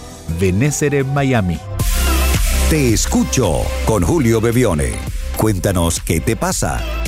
Miami. 1.14 1.60
Te 2.70 2.94
escucho 2.94 3.62
con 3.86 4.04
Julio 4.04 4.42
Bebione. 4.42 4.94
Cuéntanos 5.38 6.00
qué 6.00 6.20
te 6.20 6.36
pasa. 6.36 7.03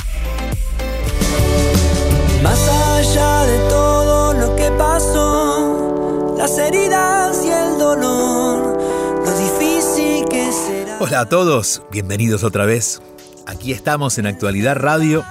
Hola 10.97 11.19
a 11.19 11.25
todos, 11.29 11.81
bienvenidos 11.91 12.45
otra 12.45 12.65
vez. 12.65 13.01
Aquí 13.45 13.73
estamos 13.73 14.17
en 14.17 14.27
Actualidad 14.27 14.77
Radio 14.77 15.25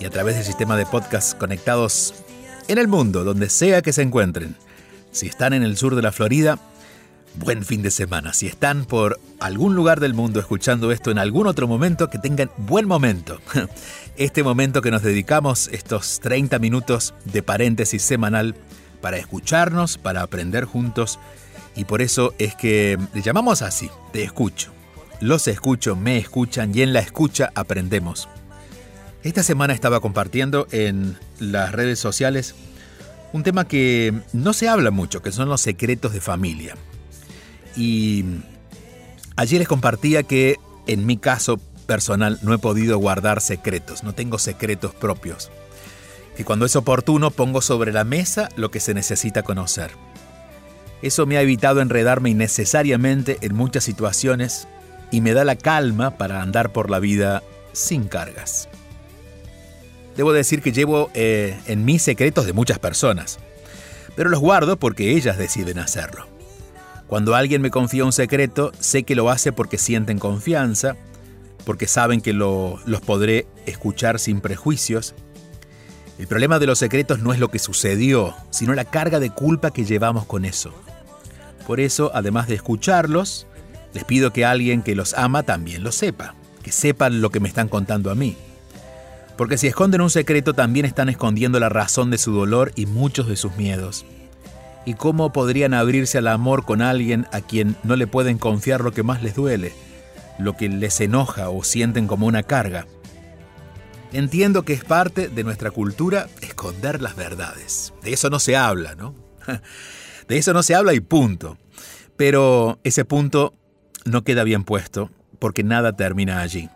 y 0.00 0.06
a 0.06 0.10
través 0.10 0.36
del 0.36 0.44
sistema 0.44 0.78
de 0.78 0.86
podcast 0.86 1.36
conectados 1.36 2.14
en 2.68 2.78
el 2.78 2.88
mundo, 2.88 3.22
donde 3.22 3.50
sea 3.50 3.82
que 3.82 3.92
se 3.92 4.00
encuentren. 4.00 4.56
Si 5.12 5.26
están 5.26 5.52
en 5.52 5.62
el 5.62 5.76
sur 5.76 5.94
de 5.94 6.00
la 6.00 6.10
Florida, 6.10 6.58
buen 7.34 7.66
fin 7.66 7.82
de 7.82 7.90
semana. 7.90 8.32
Si 8.32 8.46
están 8.46 8.86
por 8.86 9.20
algún 9.40 9.74
lugar 9.74 10.00
del 10.00 10.14
mundo 10.14 10.40
escuchando 10.40 10.90
esto 10.90 11.10
en 11.10 11.18
algún 11.18 11.46
otro 11.46 11.68
momento, 11.68 12.08
que 12.08 12.18
tengan 12.18 12.50
buen 12.56 12.88
momento. 12.88 13.40
este 14.16 14.42
momento 14.42 14.80
que 14.80 14.90
nos 14.90 15.02
dedicamos, 15.02 15.68
estos 15.68 16.18
30 16.20 16.58
minutos 16.58 17.12
de 17.26 17.42
paréntesis 17.42 18.02
semanal, 18.02 18.54
para 19.02 19.18
escucharnos, 19.18 19.98
para 19.98 20.22
aprender 20.22 20.64
juntos, 20.64 21.18
y 21.76 21.84
por 21.84 22.00
eso 22.00 22.34
es 22.38 22.54
que 22.54 22.98
le 23.12 23.20
llamamos 23.20 23.60
así, 23.60 23.90
te 24.10 24.22
escucho. 24.22 24.73
Los 25.20 25.48
escucho, 25.48 25.96
me 25.96 26.18
escuchan 26.18 26.74
y 26.74 26.82
en 26.82 26.92
la 26.92 27.00
escucha 27.00 27.50
aprendemos. 27.54 28.28
Esta 29.22 29.42
semana 29.42 29.72
estaba 29.72 30.00
compartiendo 30.00 30.66
en 30.70 31.16
las 31.38 31.72
redes 31.72 31.98
sociales 31.98 32.54
un 33.32 33.42
tema 33.42 33.66
que 33.66 34.12
no 34.32 34.52
se 34.52 34.68
habla 34.68 34.90
mucho, 34.90 35.22
que 35.22 35.32
son 35.32 35.48
los 35.48 35.60
secretos 35.60 36.12
de 36.12 36.20
familia. 36.20 36.76
Y 37.76 38.24
allí 39.36 39.58
les 39.58 39.66
compartía 39.66 40.22
que 40.22 40.56
en 40.86 41.06
mi 41.06 41.16
caso 41.16 41.58
personal 41.86 42.38
no 42.42 42.54
he 42.54 42.58
podido 42.58 42.98
guardar 42.98 43.40
secretos, 43.40 44.02
no 44.04 44.12
tengo 44.14 44.38
secretos 44.38 44.94
propios. 44.94 45.50
Que 46.36 46.44
cuando 46.44 46.66
es 46.66 46.76
oportuno 46.76 47.30
pongo 47.30 47.62
sobre 47.62 47.92
la 47.92 48.04
mesa 48.04 48.48
lo 48.56 48.70
que 48.70 48.80
se 48.80 48.94
necesita 48.94 49.42
conocer. 49.42 49.90
Eso 51.02 51.26
me 51.26 51.36
ha 51.36 51.42
evitado 51.42 51.80
enredarme 51.80 52.30
innecesariamente 52.30 53.38
en 53.40 53.54
muchas 53.54 53.84
situaciones 53.84 54.68
y 55.14 55.20
me 55.20 55.32
da 55.32 55.44
la 55.44 55.54
calma 55.54 56.18
para 56.18 56.42
andar 56.42 56.72
por 56.72 56.90
la 56.90 56.98
vida 56.98 57.44
sin 57.72 58.08
cargas. 58.08 58.68
Debo 60.16 60.32
decir 60.32 60.60
que 60.60 60.72
llevo 60.72 61.08
eh, 61.14 61.56
en 61.66 61.84
mí 61.84 62.00
secretos 62.00 62.46
de 62.46 62.52
muchas 62.52 62.80
personas, 62.80 63.38
pero 64.16 64.28
los 64.28 64.40
guardo 64.40 64.76
porque 64.76 65.12
ellas 65.12 65.38
deciden 65.38 65.78
hacerlo. 65.78 66.26
Cuando 67.06 67.36
alguien 67.36 67.62
me 67.62 67.70
confía 67.70 68.04
un 68.04 68.12
secreto, 68.12 68.72
sé 68.80 69.04
que 69.04 69.14
lo 69.14 69.30
hace 69.30 69.52
porque 69.52 69.78
sienten 69.78 70.18
confianza, 70.18 70.96
porque 71.64 71.86
saben 71.86 72.20
que 72.20 72.32
los 72.32 73.00
podré 73.06 73.46
escuchar 73.66 74.18
sin 74.18 74.40
prejuicios. 74.40 75.14
El 76.18 76.26
problema 76.26 76.58
de 76.58 76.66
los 76.66 76.80
secretos 76.80 77.20
no 77.20 77.32
es 77.32 77.38
lo 77.38 77.52
que 77.52 77.60
sucedió, 77.60 78.34
sino 78.50 78.74
la 78.74 78.84
carga 78.84 79.20
de 79.20 79.30
culpa 79.30 79.70
que 79.70 79.84
llevamos 79.84 80.26
con 80.26 80.44
eso. 80.44 80.74
Por 81.68 81.78
eso, 81.78 82.10
además 82.14 82.48
de 82.48 82.56
escucharlos, 82.56 83.46
les 83.94 84.04
pido 84.04 84.32
que 84.32 84.44
alguien 84.44 84.82
que 84.82 84.94
los 84.94 85.14
ama 85.14 85.42
también 85.42 85.82
lo 85.82 85.92
sepa, 85.92 86.34
que 86.62 86.72
sepan 86.72 87.22
lo 87.22 87.30
que 87.30 87.40
me 87.40 87.48
están 87.48 87.68
contando 87.68 88.10
a 88.10 88.14
mí. 88.14 88.36
Porque 89.38 89.56
si 89.56 89.66
esconden 89.66 90.02
un 90.02 90.10
secreto 90.10 90.52
también 90.52 90.84
están 90.84 91.08
escondiendo 91.08 91.58
la 91.58 91.68
razón 91.70 92.10
de 92.10 92.18
su 92.18 92.32
dolor 92.32 92.72
y 92.76 92.86
muchos 92.86 93.26
de 93.28 93.36
sus 93.36 93.56
miedos. 93.56 94.04
¿Y 94.84 94.94
cómo 94.94 95.32
podrían 95.32 95.72
abrirse 95.72 96.18
al 96.18 96.28
amor 96.28 96.66
con 96.66 96.82
alguien 96.82 97.26
a 97.32 97.40
quien 97.40 97.76
no 97.84 97.96
le 97.96 98.06
pueden 98.06 98.36
confiar 98.36 98.82
lo 98.82 98.92
que 98.92 99.02
más 99.02 99.22
les 99.22 99.34
duele? 99.34 99.72
lo 100.38 100.56
que 100.56 100.68
les 100.68 101.00
enoja 101.00 101.48
o 101.50 101.62
sienten 101.62 102.06
como 102.06 102.26
una 102.26 102.42
carga. 102.42 102.86
Entiendo 104.12 104.62
que 104.62 104.72
es 104.72 104.84
parte 104.84 105.28
de 105.28 105.44
nuestra 105.44 105.70
cultura 105.70 106.28
esconder 106.40 107.02
las 107.02 107.16
verdades. 107.16 107.92
De 108.02 108.12
eso 108.12 108.30
no 108.30 108.38
se 108.38 108.56
habla, 108.56 108.94
¿no? 108.94 109.14
De 110.28 110.38
eso 110.38 110.52
no 110.52 110.62
se 110.62 110.74
habla 110.74 110.94
y 110.94 111.00
punto. 111.00 111.58
Pero 112.16 112.78
ese 112.84 113.04
punto 113.04 113.54
no 114.04 114.22
queda 114.22 114.44
bien 114.44 114.64
puesto 114.64 115.10
porque 115.38 115.62
nada 115.62 115.96
termina 115.96 116.40
allí. 116.40 116.70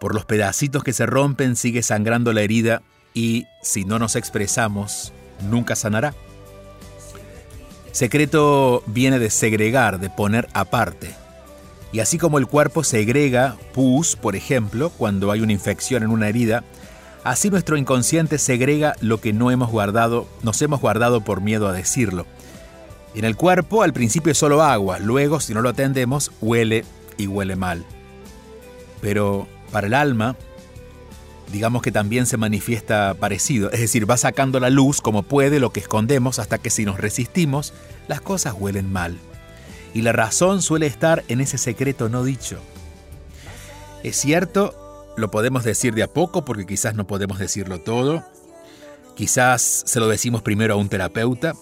Por 0.00 0.14
los 0.14 0.24
pedacitos 0.24 0.84
que 0.84 0.92
se 0.92 1.06
rompen 1.06 1.56
sigue 1.56 1.82
sangrando 1.82 2.32
la 2.32 2.42
herida 2.42 2.82
y 3.14 3.46
si 3.62 3.84
no 3.84 3.98
nos 3.98 4.16
expresamos, 4.16 5.12
nunca 5.50 5.76
sanará. 5.76 6.14
Secreto 7.92 8.82
viene 8.86 9.18
de 9.18 9.30
segregar, 9.30 9.98
de 9.98 10.10
poner 10.10 10.48
aparte. 10.52 11.14
Y 11.92 12.00
así 12.00 12.18
como 12.18 12.38
el 12.38 12.46
cuerpo 12.46 12.84
segrega 12.84 13.56
pus, 13.72 14.14
por 14.14 14.36
ejemplo, 14.36 14.90
cuando 14.90 15.32
hay 15.32 15.40
una 15.40 15.52
infección 15.52 16.02
en 16.02 16.10
una 16.10 16.28
herida, 16.28 16.62
así 17.24 17.50
nuestro 17.50 17.76
inconsciente 17.76 18.38
segrega 18.38 18.94
lo 19.00 19.20
que 19.20 19.32
no 19.32 19.50
hemos 19.50 19.70
guardado, 19.70 20.28
nos 20.42 20.60
hemos 20.62 20.80
guardado 20.80 21.22
por 21.22 21.40
miedo 21.40 21.66
a 21.66 21.72
decirlo. 21.72 22.26
En 23.14 23.24
el 23.24 23.36
cuerpo 23.36 23.82
al 23.82 23.92
principio 23.92 24.32
es 24.32 24.38
solo 24.38 24.62
agua, 24.62 24.98
luego 24.98 25.40
si 25.40 25.54
no 25.54 25.62
lo 25.62 25.70
atendemos 25.70 26.30
huele 26.40 26.84
y 27.16 27.26
huele 27.26 27.56
mal. 27.56 27.84
Pero 29.00 29.48
para 29.72 29.86
el 29.86 29.94
alma, 29.94 30.36
digamos 31.52 31.82
que 31.82 31.92
también 31.92 32.26
se 32.26 32.36
manifiesta 32.36 33.14
parecido, 33.14 33.70
es 33.70 33.80
decir, 33.80 34.08
va 34.08 34.16
sacando 34.16 34.60
la 34.60 34.70
luz 34.70 35.00
como 35.00 35.22
puede 35.22 35.60
lo 35.60 35.70
que 35.70 35.80
escondemos 35.80 36.38
hasta 36.38 36.58
que 36.58 36.70
si 36.70 36.84
nos 36.84 36.98
resistimos, 36.98 37.72
las 38.06 38.20
cosas 38.20 38.54
huelen 38.56 38.92
mal 38.92 39.18
y 39.94 40.02
la 40.02 40.12
razón 40.12 40.62
suele 40.62 40.86
estar 40.86 41.24
en 41.28 41.40
ese 41.40 41.58
secreto 41.58 42.08
no 42.08 42.24
dicho. 42.24 42.58
Es 44.02 44.16
cierto, 44.16 44.74
lo 45.16 45.30
podemos 45.30 45.64
decir 45.64 45.94
de 45.94 46.02
a 46.02 46.08
poco 46.08 46.44
porque 46.44 46.66
quizás 46.66 46.94
no 46.94 47.06
podemos 47.06 47.38
decirlo 47.38 47.80
todo, 47.80 48.24
quizás 49.16 49.82
se 49.86 50.00
lo 50.00 50.08
decimos 50.08 50.42
primero 50.42 50.74
a 50.74 50.76
un 50.76 50.88
terapeuta, 50.88 51.54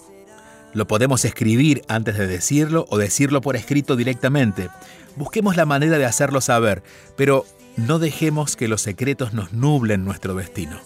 lo 0.77 0.85
podemos 0.85 1.25
escribir 1.25 1.81
antes 1.87 2.19
de 2.19 2.27
decirlo 2.27 2.85
o 2.89 2.99
decirlo 2.99 3.41
por 3.41 3.55
escrito 3.55 3.95
directamente. 3.95 4.69
Busquemos 5.15 5.55
la 5.55 5.65
manera 5.65 5.97
de 5.97 6.05
hacerlo 6.05 6.39
saber, 6.39 6.83
pero 7.15 7.47
no 7.77 7.97
dejemos 7.97 8.55
que 8.55 8.67
los 8.67 8.83
secretos 8.83 9.33
nos 9.33 9.53
nublen 9.53 10.05
nuestro 10.05 10.35
destino. 10.35 10.79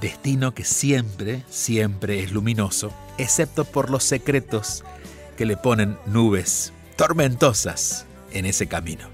Destino 0.00 0.54
que 0.54 0.62
siempre, 0.62 1.42
siempre 1.50 2.22
es 2.22 2.30
luminoso, 2.30 2.92
excepto 3.18 3.64
por 3.64 3.90
los 3.90 4.04
secretos 4.04 4.84
que 5.36 5.44
le 5.44 5.56
ponen 5.56 5.98
nubes 6.06 6.72
tormentosas 6.94 8.06
en 8.30 8.46
ese 8.46 8.68
camino. 8.68 9.08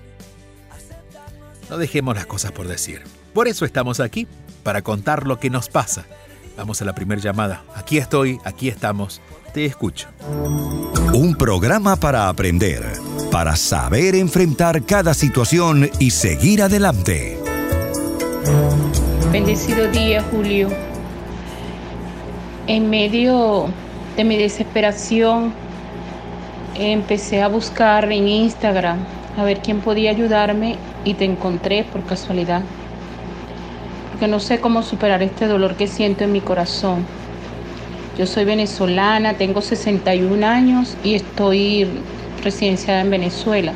No 1.71 1.79
dejemos 1.79 2.15
las 2.15 2.27
cosas 2.27 2.53
por 2.53 2.69
decir. 2.69 3.03
Por 3.33 3.49
eso 3.49 3.65
estamos 3.65 3.99
aquí, 3.99 4.29
para 4.63 4.83
contar 4.83 5.27
lo 5.27 5.41
que 5.41 5.49
nos 5.49 5.71
pasa. 5.71 6.05
Vamos 6.59 6.83
a 6.83 6.85
la 6.85 6.95
primera 6.95 7.23
llamada. 7.23 7.65
Aquí 7.75 7.97
estoy, 7.97 8.39
aquí 8.45 8.69
estamos, 8.69 9.23
te 9.51 9.65
escucho. 9.65 10.09
Un 11.13 11.35
programa 11.37 11.97
para 11.97 12.29
aprender, 12.29 12.83
para 13.31 13.57
saber 13.57 14.15
enfrentar 14.15 14.83
cada 14.83 15.15
situación 15.15 15.91
y 15.99 16.11
seguir 16.11 16.63
adelante. 16.63 17.39
Bendecido 19.33 19.89
día, 19.89 20.25
Julio. 20.31 20.69
En 22.67 22.89
medio 22.89 23.67
de 24.17 24.25
mi 24.25 24.37
desesperación, 24.37 25.53
empecé 26.75 27.43
a 27.43 27.49
buscar 27.49 28.11
en 28.13 28.29
Instagram 28.29 28.99
a 29.37 29.45
ver 29.45 29.61
quién 29.61 29.81
podía 29.81 30.11
ayudarme 30.11 30.77
y 31.05 31.15
te 31.15 31.25
encontré 31.25 31.85
por 31.85 32.05
casualidad. 32.05 32.63
Porque 34.11 34.29
no 34.29 34.41
sé 34.41 34.61
cómo 34.61 34.83
superar 34.83 35.23
este 35.23 35.47
dolor 35.47 35.77
que 35.77 35.87
siento 35.87 36.25
en 36.25 36.33
mi 36.33 36.41
corazón. 36.41 37.05
Yo 38.21 38.27
soy 38.27 38.45
venezolana, 38.45 39.33
tengo 39.39 39.63
61 39.63 40.47
años 40.47 40.95
y 41.03 41.15
estoy 41.15 41.89
residenciada 42.45 43.01
en 43.01 43.09
Venezuela. 43.09 43.73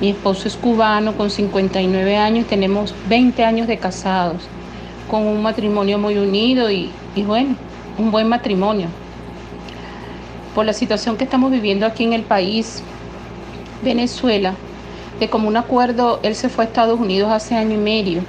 Mi 0.00 0.08
esposo 0.10 0.48
es 0.48 0.56
cubano 0.56 1.16
con 1.16 1.30
59 1.30 2.16
años, 2.16 2.48
tenemos 2.48 2.92
20 3.08 3.44
años 3.44 3.68
de 3.68 3.78
casados, 3.78 4.42
con 5.08 5.22
un 5.22 5.40
matrimonio 5.40 5.98
muy 5.98 6.18
unido 6.18 6.68
y, 6.68 6.90
y 7.14 7.22
bueno, 7.22 7.54
un 7.96 8.10
buen 8.10 8.28
matrimonio. 8.28 8.88
Por 10.52 10.66
la 10.66 10.72
situación 10.72 11.16
que 11.16 11.22
estamos 11.22 11.52
viviendo 11.52 11.86
aquí 11.86 12.02
en 12.02 12.12
el 12.12 12.22
país, 12.22 12.82
Venezuela, 13.84 14.54
de 15.20 15.30
común 15.30 15.56
acuerdo, 15.56 16.18
él 16.24 16.34
se 16.34 16.48
fue 16.48 16.64
a 16.64 16.66
Estados 16.66 16.98
Unidos 16.98 17.30
hace 17.30 17.54
año 17.54 17.74
y 17.74 17.80
medio. 17.80 18.22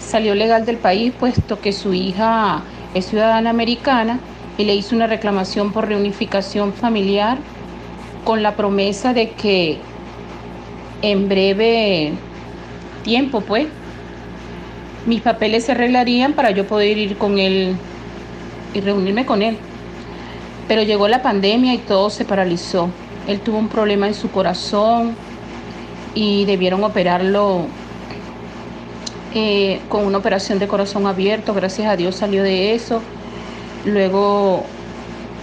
Salió 0.00 0.34
legal 0.34 0.64
del 0.64 0.78
país 0.78 1.12
puesto 1.20 1.60
que 1.60 1.74
su 1.74 1.92
hija 1.92 2.62
es 2.94 3.04
ciudadana 3.04 3.50
americana 3.50 4.18
y 4.62 4.64
le 4.64 4.76
hizo 4.76 4.94
una 4.94 5.08
reclamación 5.08 5.72
por 5.72 5.88
reunificación 5.88 6.72
familiar 6.72 7.36
con 8.24 8.44
la 8.44 8.54
promesa 8.54 9.12
de 9.12 9.30
que 9.30 9.78
en 11.02 11.28
breve 11.28 12.12
tiempo, 13.02 13.40
pues, 13.40 13.66
mis 15.04 15.20
papeles 15.20 15.64
se 15.64 15.72
arreglarían 15.72 16.34
para 16.34 16.52
yo 16.52 16.64
poder 16.64 16.96
ir 16.96 17.18
con 17.18 17.40
él 17.40 17.74
y 18.72 18.80
reunirme 18.80 19.26
con 19.26 19.42
él. 19.42 19.56
Pero 20.68 20.82
llegó 20.82 21.08
la 21.08 21.22
pandemia 21.22 21.74
y 21.74 21.78
todo 21.78 22.08
se 22.08 22.24
paralizó. 22.24 22.88
Él 23.26 23.40
tuvo 23.40 23.58
un 23.58 23.66
problema 23.66 24.06
en 24.06 24.14
su 24.14 24.30
corazón 24.30 25.16
y 26.14 26.44
debieron 26.44 26.84
operarlo 26.84 27.66
eh, 29.34 29.80
con 29.88 30.06
una 30.06 30.18
operación 30.18 30.60
de 30.60 30.68
corazón 30.68 31.08
abierto. 31.08 31.52
Gracias 31.52 31.88
a 31.88 31.96
Dios 31.96 32.14
salió 32.14 32.44
de 32.44 32.76
eso. 32.76 33.02
Luego 33.84 34.64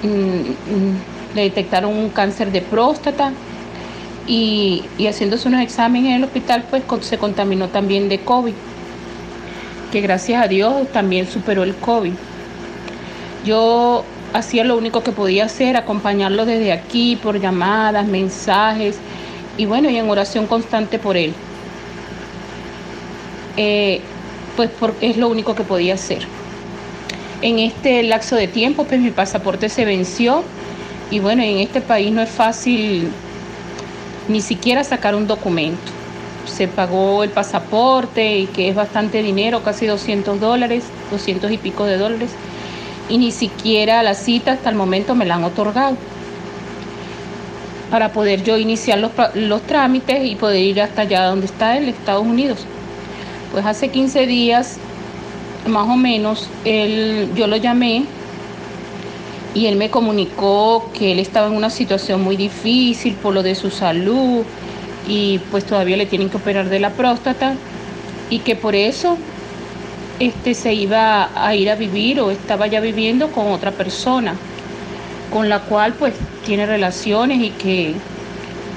mm, 0.04 0.08
mm, 0.08 1.36
le 1.36 1.42
detectaron 1.42 1.96
un 1.96 2.10
cáncer 2.10 2.52
de 2.52 2.62
próstata 2.62 3.34
y, 4.28 4.84
y, 4.98 5.08
haciéndose 5.08 5.48
unos 5.48 5.62
exámenes 5.62 6.12
en 6.12 6.18
el 6.18 6.24
hospital, 6.24 6.64
pues 6.70 6.84
se 7.02 7.18
contaminó 7.18 7.68
también 7.70 8.10
de 8.10 8.20
COVID, 8.20 8.54
que 9.92 10.02
gracias 10.02 10.44
a 10.44 10.48
Dios 10.48 10.88
también 10.92 11.28
superó 11.28 11.64
el 11.64 11.76
COVID. 11.76 12.14
Yo 13.46 14.04
hacía 14.34 14.64
lo 14.64 14.78
único 14.78 15.02
que 15.02 15.12
podía 15.12 15.46
hacer, 15.46 15.78
acompañarlo 15.78 16.46
desde 16.46 16.72
aquí 16.72 17.16
por 17.16 17.40
llamadas, 17.40 18.08
mensajes 18.08 18.98
y 19.58 19.66
bueno, 19.66 19.90
y 19.90 19.98
en 19.98 20.10
oración 20.10 20.48
constante 20.48 21.00
por 21.00 21.18
él. 21.18 21.34
Eh, 23.58 24.02
pues 24.56 24.70
porque 24.80 25.10
es 25.10 25.18
lo 25.18 25.28
único 25.28 25.56
que 25.56 25.64
podía 25.64 25.96
hacer. 25.96 26.26
En 27.42 27.60
este 27.60 28.04
lapso 28.04 28.36
de 28.36 28.48
tiempo, 28.48 28.84
pues 28.84 29.00
mi 29.00 29.12
pasaporte 29.12 29.70
se 29.70 29.86
venció 29.86 30.44
y 31.10 31.20
bueno, 31.20 31.42
en 31.42 31.60
este 31.60 31.82
país 31.82 32.12
no 32.12 32.22
es 32.22 32.30
fácil 32.30 33.10
ni 34.28 34.42
siquiera 34.42 34.84
sacar 34.84 35.16
un 35.16 35.26
documento. 35.28 35.92
Se 36.46 36.68
pagó 36.68 37.24
el 37.24 37.30
pasaporte 37.30 38.40
y 38.40 38.46
que 38.48 38.70
es 38.70 38.76
bastante 38.76 39.24
dinero, 39.24 39.64
casi 39.64 39.86
200 39.86 40.40
dólares, 40.40 40.84
200 41.12 41.52
y 41.52 41.58
pico 41.58 41.86
de 41.86 41.98
dólares 41.98 42.32
y 43.10 43.18
ni 43.18 43.32
siquiera 43.32 44.04
la 44.04 44.14
cita 44.14 44.54
hasta 44.54 44.70
el 44.70 44.76
momento 44.76 45.16
me 45.16 45.26
la 45.26 45.36
han 45.36 45.44
otorgado 45.44 45.98
para 47.90 48.14
poder 48.14 48.44
yo 48.44 48.58
iniciar 48.58 49.00
los, 49.00 49.12
los 49.34 49.62
trámites 49.64 50.24
y 50.24 50.36
poder 50.36 50.62
ir 50.62 50.82
hasta 50.82 51.02
allá 51.02 51.26
donde 51.26 51.48
está 51.48 51.76
él, 51.76 51.90
Estados 51.90 52.26
Unidos. 52.26 52.60
Pues 53.52 53.66
hace 53.66 53.90
15 53.90 54.28
días, 54.28 54.78
más 55.68 55.88
o 55.88 55.96
menos, 55.96 56.50
él, 56.66 57.30
yo 57.36 57.48
lo 57.48 57.58
llamé 57.58 58.06
y 59.54 59.66
él 59.66 59.76
me 59.76 59.90
comunicó 59.90 60.92
que 60.94 61.12
él 61.12 61.20
estaba 61.20 61.48
en 61.48 61.54
una 61.54 61.70
situación 61.70 62.24
muy 62.24 62.38
difícil 62.38 63.16
por 63.16 63.34
lo 63.34 63.44
de 63.44 63.56
su 63.56 63.72
salud 63.72 64.44
y 65.08 65.40
pues 65.52 65.66
todavía 65.66 65.98
le 65.98 66.06
tienen 66.06 66.30
que 66.30 66.38
operar 66.38 66.70
de 66.70 66.80
la 66.80 66.92
próstata 66.92 67.56
y 68.30 68.40
que 68.40 68.56
por 68.56 68.76
eso 68.76 69.18
este, 70.20 70.54
se 70.54 70.74
iba 70.74 71.30
a 71.34 71.56
ir 71.56 71.70
a 71.70 71.76
vivir 71.76 72.20
o 72.20 72.30
estaba 72.30 72.68
ya 72.68 72.80
viviendo 72.80 73.32
con 73.32 73.52
otra 73.52 73.72
persona, 73.72 74.36
con 75.32 75.50
la 75.50 75.62
cual 75.62 75.94
pues 75.94 76.14
tiene 76.46 76.66
relaciones 76.66 77.42
y 77.42 77.50
que, 77.52 77.94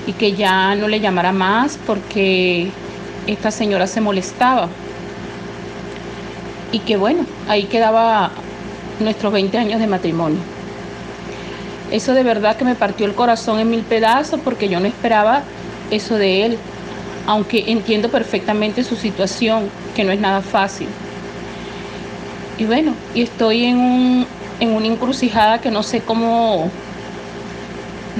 y 0.07 0.13
que 0.13 0.33
ya 0.33 0.75
no 0.75 0.89
le 0.89 1.01
llamara 1.01 1.33
más 1.33 1.79
porque 1.87 2.69
esta 3.27 3.51
señora 3.51 3.87
se 3.87 4.01
molestaba. 4.01 4.69
Y 6.73 6.81
que 6.81 6.97
bueno, 6.97 7.27
ahí 7.49 7.65
quedaba 7.65 8.31
nuestros 8.99 9.33
20 9.33 9.57
años 9.59 9.81
de 9.81 9.87
matrimonio. 9.87 10.39
Eso 11.91 12.15
de 12.15 12.23
verdad 12.23 12.57
que 12.57 12.65
me 12.65 12.75
partió 12.75 13.05
el 13.05 13.15
corazón 13.15 13.59
en 13.59 13.69
mil 13.69 13.83
pedazos 13.83 14.41
porque 14.43 14.69
yo 14.69 14.81
no 14.81 14.87
esperaba 14.87 15.43
eso 15.91 16.17
de 16.17 16.47
él, 16.47 16.59
aunque 17.27 17.71
entiendo 17.71 18.09
perfectamente 18.09 18.83
su 18.83 18.97
situación, 18.97 19.69
que 19.95 20.03
no 20.03 20.13
es 20.13 20.19
nada 20.19 20.41
fácil. 20.41 20.89
Y 22.59 22.65
bueno, 22.65 22.95
y 23.15 23.23
estoy 23.23 23.65
en, 23.65 23.79
un, 23.79 24.27
en 24.61 24.71
una 24.71 24.87
encrucijada 24.87 25.61
que 25.61 25.71
no 25.71 25.83
sé 25.83 26.01
cómo 26.01 26.71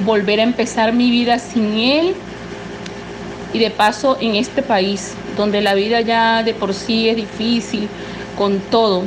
volver 0.05 0.39
a 0.39 0.43
empezar 0.43 0.93
mi 0.93 1.09
vida 1.09 1.39
sin 1.39 1.77
él. 1.77 2.15
Y 3.53 3.59
de 3.59 3.69
paso 3.69 4.17
en 4.19 4.35
este 4.35 4.63
país, 4.63 5.13
donde 5.37 5.61
la 5.61 5.75
vida 5.75 6.01
ya 6.01 6.41
de 6.41 6.53
por 6.53 6.73
sí 6.73 7.09
es 7.09 7.15
difícil, 7.15 7.87
con 8.37 8.59
todo. 8.59 9.03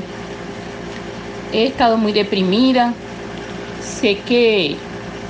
He 1.53 1.67
estado 1.67 1.97
muy 1.97 2.13
deprimida. 2.13 2.93
Sé 3.83 4.19
que, 4.19 4.77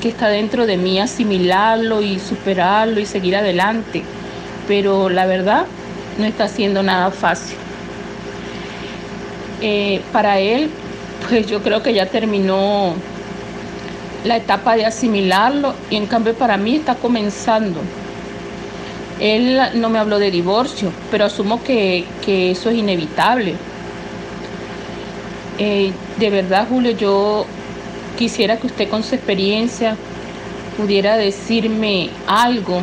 que 0.00 0.08
está 0.08 0.28
dentro 0.28 0.66
de 0.66 0.76
mí 0.76 0.98
asimilarlo 0.98 2.02
y 2.02 2.18
superarlo 2.18 3.00
y 3.00 3.06
seguir 3.06 3.36
adelante. 3.36 4.02
Pero 4.66 5.08
la 5.08 5.26
verdad 5.26 5.66
no 6.18 6.24
está 6.24 6.48
siendo 6.48 6.82
nada 6.82 7.10
fácil. 7.10 7.56
Eh, 9.62 10.00
para 10.12 10.38
él, 10.38 10.70
pues 11.28 11.46
yo 11.46 11.62
creo 11.62 11.82
que 11.82 11.94
ya 11.94 12.06
terminó 12.06 12.94
la 14.24 14.36
etapa 14.36 14.76
de 14.76 14.84
asimilarlo 14.84 15.74
y 15.88 15.96
en 15.96 16.06
cambio 16.06 16.34
para 16.34 16.56
mí 16.56 16.76
está 16.76 16.94
comenzando. 16.96 17.80
Él 19.20 19.58
no 19.74 19.88
me 19.88 19.98
habló 19.98 20.18
de 20.18 20.30
divorcio, 20.30 20.92
pero 21.10 21.24
asumo 21.24 21.62
que, 21.62 22.04
eso 22.26 22.70
es 22.70 22.76
inevitable. 22.76 23.54
Eh, 25.58 25.92
de 26.18 26.30
verdad, 26.30 26.66
Julio, 26.68 26.90
yo 26.90 27.46
quisiera 28.18 28.58
que 28.58 28.66
usted 28.66 28.90
con 28.90 29.02
su 29.02 29.14
experiencia 29.14 29.96
pudiera 30.76 31.16
decirme 31.16 32.10
algo 32.26 32.82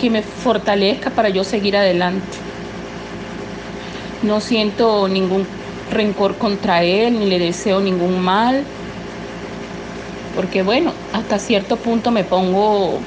que 0.00 0.10
me 0.10 0.22
fortalezca 0.22 1.10
para 1.10 1.28
yo 1.28 1.42
seguir 1.42 1.76
adelante. 1.76 2.38
No 4.22 4.40
siento 4.40 5.08
ningún 5.08 5.44
rencor 5.90 6.36
contra 6.36 6.84
él, 6.84 7.18
ni 7.18 7.26
le 7.26 7.38
deseo 7.40 7.80
ningún 7.80 8.20
mal, 8.20 8.62
porque 10.36 10.62
bueno, 10.62 10.92
hasta 11.12 11.38
cierto 11.38 11.76
punto 11.76 12.12
me 12.12 12.22
pongo 12.22 13.00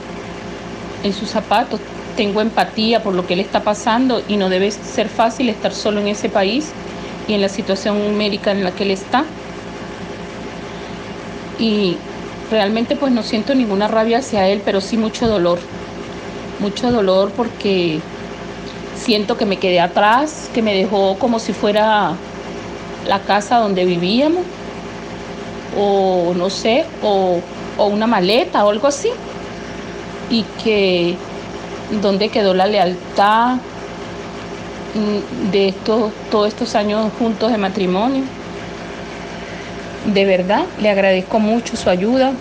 en 1.03 1.13
sus 1.13 1.29
zapatos, 1.29 1.79
tengo 2.17 2.41
empatía 2.41 3.01
por 3.01 3.13
lo 3.13 3.25
que 3.25 3.36
él 3.36 3.39
está 3.39 3.62
pasando 3.63 4.21
y 4.27 4.36
no 4.36 4.50
debe 4.50 4.69
ser 4.71 5.07
fácil 5.07 5.48
estar 5.48 5.71
solo 5.71 6.01
en 6.01 6.09
ese 6.09 6.27
país 6.27 6.74
y 7.29 7.36
en 7.36 7.41
la 7.41 7.50
situación 7.50 8.17
médica 8.17 8.51
en 8.51 8.63
la 8.63 8.71
que 8.71 8.83
él 8.83 8.91
está. 8.91 9.24
Y 11.59 11.95
realmente 12.50 12.95
pues 12.95 13.12
no 13.12 13.21
siento 13.21 13.53
ninguna 13.53 13.88
rabia 13.88 14.17
hacia 14.17 14.48
él, 14.48 14.62
pero 14.65 14.81
sí 14.81 14.98
mucho 14.98 15.27
dolor. 15.27 15.59
Mucho 16.59 16.91
dolor 16.91 17.31
porque 17.38 18.00
siento 18.95 19.38
que 19.38 19.45
me 19.45 19.57
quedé 19.57 19.79
atrás, 19.79 20.50
que 20.53 20.63
me 20.63 20.74
dejó 20.74 21.17
como 21.19 21.39
si 21.39 21.53
fuera 21.53 22.13
la 23.07 23.19
casa 23.19 23.59
donde 23.59 23.86
vivíamos, 23.86 24.43
o 25.77 26.33
no 26.36 26.50
sé, 26.50 26.86
o, 27.03 27.39
una 27.77 28.07
maleta 28.07 28.65
o 28.65 28.71
algo 28.71 28.88
así, 28.88 29.09
y 30.29 30.43
que 30.63 31.15
donde 32.01 32.29
quedó 32.29 32.53
la 32.53 32.65
lealtad 32.65 33.57
de 35.51 35.69
estos, 35.69 36.12
todos 36.31 36.48
estos 36.48 36.75
años 36.75 37.12
juntos 37.17 37.51
de 37.51 37.58
matrimonio. 37.58 38.24
De 40.13 40.25
verdad, 40.25 40.65
le 40.81 40.89
agradezco 40.89 41.39
mucho 41.39 41.75
su 41.75 41.89
ayuda. 41.89 42.34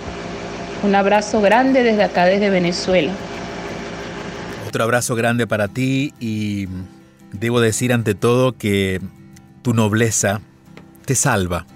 Un 0.83 0.95
abrazo 0.95 1.41
grande 1.41 1.83
desde 1.83 2.05
acá, 2.05 2.25
desde 2.25 2.51
Venezuela. 2.51 3.13
Otro 4.67 4.85
abrazo 4.85 5.15
grande 5.15 5.47
para 5.47 5.69
ti 5.69 6.15
y 6.21 6.69
debo 7.33 7.61
decir 7.61 7.93
ante 7.93 8.15
todo 8.15 8.57
que 8.57 9.01
tu 9.63 9.75
nobleza 9.75 10.41
te 11.05 11.15
salva. 11.15 11.67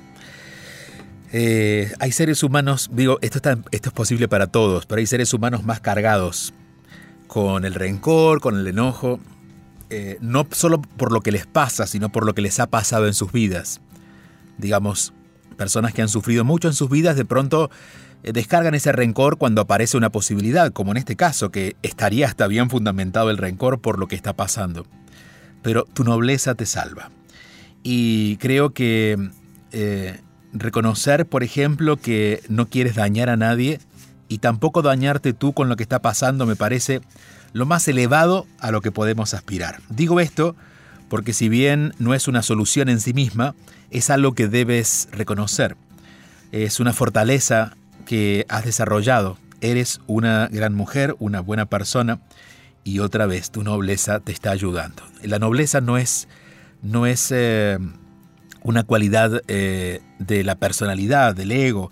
Eh, 1.32 1.90
hay 1.98 2.12
seres 2.12 2.42
humanos, 2.42 2.90
digo, 2.92 3.18
esto, 3.22 3.38
esto 3.70 3.88
es 3.88 3.94
posible 3.94 4.28
para 4.28 4.48
todos, 4.48 4.84
pero 4.84 4.98
hay 4.98 5.06
seres 5.06 5.32
humanos 5.32 5.64
más 5.64 5.80
cargados 5.80 6.52
con 7.26 7.64
el 7.64 7.72
rencor, 7.72 8.40
con 8.40 8.58
el 8.58 8.66
enojo, 8.66 9.18
eh, 9.94 10.16
no 10.22 10.46
solo 10.52 10.80
por 10.80 11.12
lo 11.12 11.20
que 11.20 11.32
les 11.32 11.44
pasa, 11.44 11.86
sino 11.86 12.10
por 12.10 12.24
lo 12.24 12.34
que 12.34 12.40
les 12.40 12.58
ha 12.60 12.66
pasado 12.66 13.06
en 13.06 13.12
sus 13.12 13.30
vidas. 13.30 13.82
Digamos, 14.56 15.12
personas 15.58 15.92
que 15.92 16.00
han 16.00 16.08
sufrido 16.08 16.46
mucho 16.46 16.66
en 16.68 16.72
sus 16.72 16.88
vidas 16.88 17.14
de 17.14 17.26
pronto 17.26 17.70
eh, 18.22 18.32
descargan 18.32 18.74
ese 18.74 18.90
rencor 18.92 19.36
cuando 19.36 19.60
aparece 19.60 19.98
una 19.98 20.08
posibilidad, 20.08 20.72
como 20.72 20.92
en 20.92 20.96
este 20.96 21.14
caso, 21.14 21.50
que 21.50 21.76
estaría 21.82 22.26
hasta 22.26 22.46
bien 22.46 22.70
fundamentado 22.70 23.28
el 23.28 23.36
rencor 23.36 23.82
por 23.82 23.98
lo 23.98 24.08
que 24.08 24.16
está 24.16 24.32
pasando. 24.32 24.86
Pero 25.60 25.84
tu 25.84 26.04
nobleza 26.04 26.54
te 26.54 26.64
salva. 26.64 27.10
Y 27.82 28.38
creo 28.38 28.72
que 28.72 29.18
eh, 29.72 30.20
reconocer, 30.54 31.26
por 31.26 31.42
ejemplo, 31.42 31.98
que 31.98 32.42
no 32.48 32.70
quieres 32.70 32.94
dañar 32.94 33.28
a 33.28 33.36
nadie 33.36 33.78
y 34.26 34.38
tampoco 34.38 34.80
dañarte 34.80 35.34
tú 35.34 35.52
con 35.52 35.68
lo 35.68 35.76
que 35.76 35.82
está 35.82 36.00
pasando 36.00 36.46
me 36.46 36.56
parece 36.56 37.02
lo 37.52 37.66
más 37.66 37.86
elevado 37.88 38.46
a 38.58 38.70
lo 38.70 38.80
que 38.80 38.92
podemos 38.92 39.34
aspirar. 39.34 39.80
Digo 39.88 40.20
esto 40.20 40.56
porque 41.08 41.32
si 41.32 41.48
bien 41.48 41.92
no 41.98 42.14
es 42.14 42.26
una 42.28 42.42
solución 42.42 42.88
en 42.88 43.00
sí 43.00 43.12
misma, 43.12 43.54
es 43.90 44.08
algo 44.08 44.34
que 44.34 44.48
debes 44.48 45.08
reconocer. 45.12 45.76
Es 46.52 46.80
una 46.80 46.94
fortaleza 46.94 47.76
que 48.06 48.46
has 48.48 48.64
desarrollado. 48.64 49.36
Eres 49.60 50.00
una 50.06 50.48
gran 50.48 50.74
mujer, 50.74 51.14
una 51.18 51.40
buena 51.40 51.66
persona 51.66 52.18
y 52.84 52.98
otra 53.00 53.26
vez 53.26 53.50
tu 53.50 53.62
nobleza 53.62 54.20
te 54.20 54.32
está 54.32 54.50
ayudando. 54.50 55.02
La 55.22 55.38
nobleza 55.38 55.80
no 55.80 55.98
es, 55.98 56.28
no 56.82 57.06
es 57.06 57.28
eh, 57.30 57.78
una 58.62 58.84
cualidad 58.84 59.42
eh, 59.48 60.00
de 60.18 60.44
la 60.44 60.54
personalidad, 60.54 61.34
del 61.34 61.52
ego. 61.52 61.90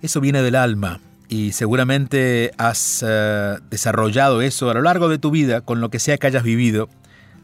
Eso 0.00 0.20
viene 0.20 0.42
del 0.42 0.54
alma 0.54 1.00
y 1.28 1.52
seguramente 1.52 2.52
has 2.58 3.04
eh, 3.06 3.56
desarrollado 3.70 4.42
eso 4.42 4.70
a 4.70 4.74
lo 4.74 4.82
largo 4.82 5.08
de 5.08 5.18
tu 5.18 5.30
vida 5.30 5.60
con 5.60 5.80
lo 5.80 5.90
que 5.90 5.98
sea 5.98 6.18
que 6.18 6.26
hayas 6.26 6.42
vivido. 6.42 6.88